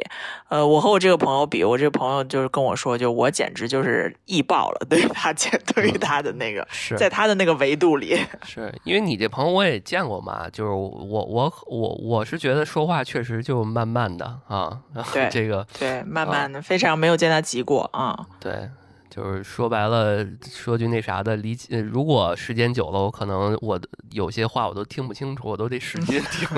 [0.48, 5.32] 呃，我和我这个朋友比，我这个朋友就是跟我说，就我简直就是易爆了，对于他，
[5.72, 14.80] 对于他的那个是，在他的那个维度里，是因为你这朋友我也见过嘛，就是我我我我是觉得说话确实就慢慢的啊，
[15.14, 18.68] 对这个对慢慢的，非常没有见他急过啊，对。
[19.14, 21.80] 就是说白了，说句那啥的，理解。
[21.80, 26.48] 如果时间久了，我可能我有些话我都听不清楚，我都得使劲听，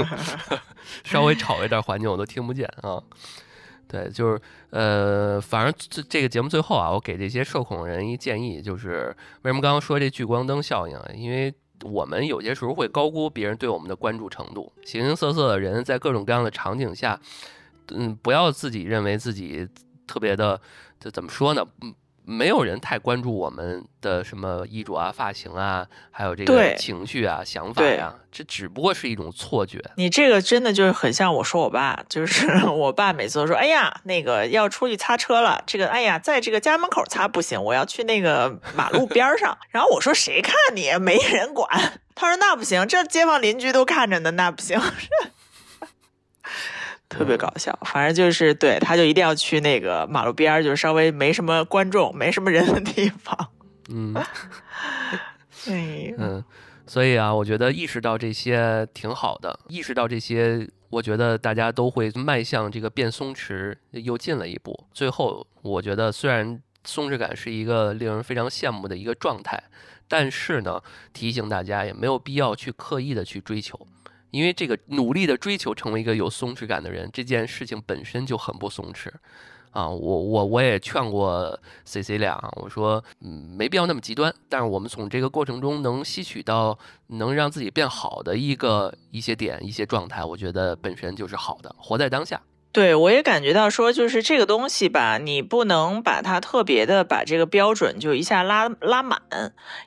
[1.04, 2.98] 稍微吵一点环境我都听不见啊。
[3.86, 4.40] 对，就是
[4.70, 11.10] 呃，反正这这个节目最后啊，我给这些社恐人一建议，就是为什么刚刚说这聚光灯效应啊？
[11.14, 11.52] 因为
[11.82, 17.20] 我们有些时候会高估别人对我们的关注程度，形形色色的人在各种各样的场景下，
[17.88, 19.68] 嗯，不要自己认为自己
[20.06, 20.58] 特别的，
[20.98, 21.62] 这怎么说呢？
[21.82, 21.94] 嗯。
[22.28, 29.80] 没有人太关注我们的什么衣着啊、发型啊，还有这个情绪啊、想法呀，这只不过是一种错觉。
[29.96, 40.90] 你这个真的就是很像我说我爸，就是 我爸每次都说：“哎呀，那个要出去擦车了，这个哎呀，在这个家门口擦不行，我要去那个马路边上。” 然后我说：“谁看你？
[41.00, 41.68] 没人管。”
[42.16, 44.80] 他说：“那不行，这街坊邻居都看着呢，那不行。”
[47.16, 53.48] 特别搞笑，反正就是对，他就一定要去那个马路边儿，就是稍微没什么观众、没什么人的地方。
[53.88, 54.14] 嗯，
[55.68, 56.44] 哎，嗯，
[56.86, 64.78] 所以啊，我觉得意识到这些挺好的，意识到这些，我觉得大家都会迈向这个变松弛又进了一步。
[64.92, 69.62] 最后，我觉得虽然松弛感是一个令人非常羡慕的一个状态，
[70.06, 70.80] 但是呢，
[71.12, 73.86] 提醒大家也没有必要去刻意的去追求。
[74.30, 79.10] 因为这个努力的追求成为一个有松弛感的人，这件事情本身就很不松弛，
[79.70, 92.40] 啊，我我我也劝过 C C 俩，我说，嗯，没必要那么极端，但是我们从这个过程中能吸取到能让自己变好的一个一些点、一些状态，我觉得本身就是好的，活在当下。
[92.76, 99.18] 对，我也感觉到说，就是这个东西吧，你不能把它特别的把这个标准就一下拉拉满，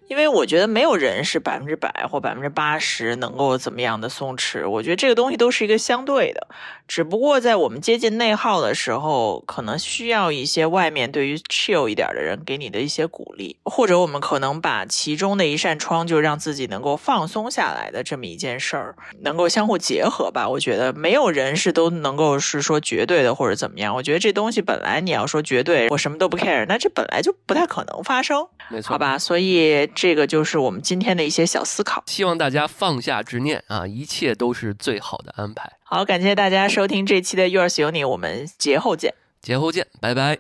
[0.08, 4.68] 因为我觉得没有人是百分之百或百分之八十能够怎么样的松弛。
[4.68, 6.48] 我觉得这个东西都是一个相对的，
[6.90, 20.50] 只不过在我们接近内耗的时候，可能需要一些外面对于 chill 一点的人给你的一些鼓励，或者我们可能把其中的一扇窗就让自己能够放松下来的这么一件事儿，能够相互结合吧。
[20.50, 22.78] 我觉得没有人是都能够是说。
[22.90, 23.94] 绝对的或者怎么样？
[23.94, 29.20] 我觉得这东西本来你要说绝对，我什么都不 care，那这本来就不太可能发生，没错，好吧？
[29.20, 32.02] 所以这个就是我们今天的一些小思考。
[32.08, 35.72] 希望大家放下执念啊，一切都是最好的安排。
[35.92, 39.12] 好，感谢大家收听这期的 Yours 有你我们节后见，
[39.42, 40.38] 节后见，拜拜。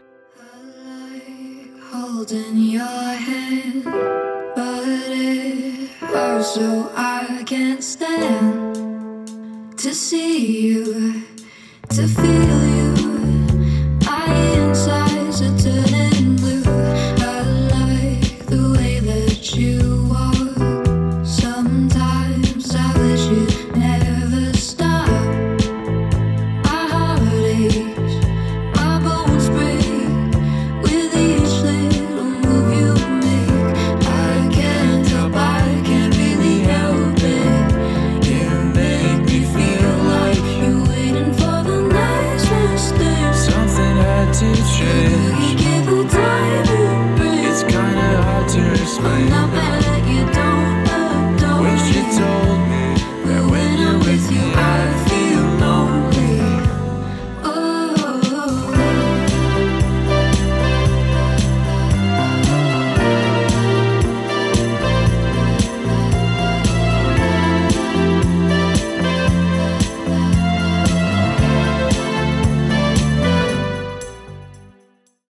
[9.79, 11.23] to see you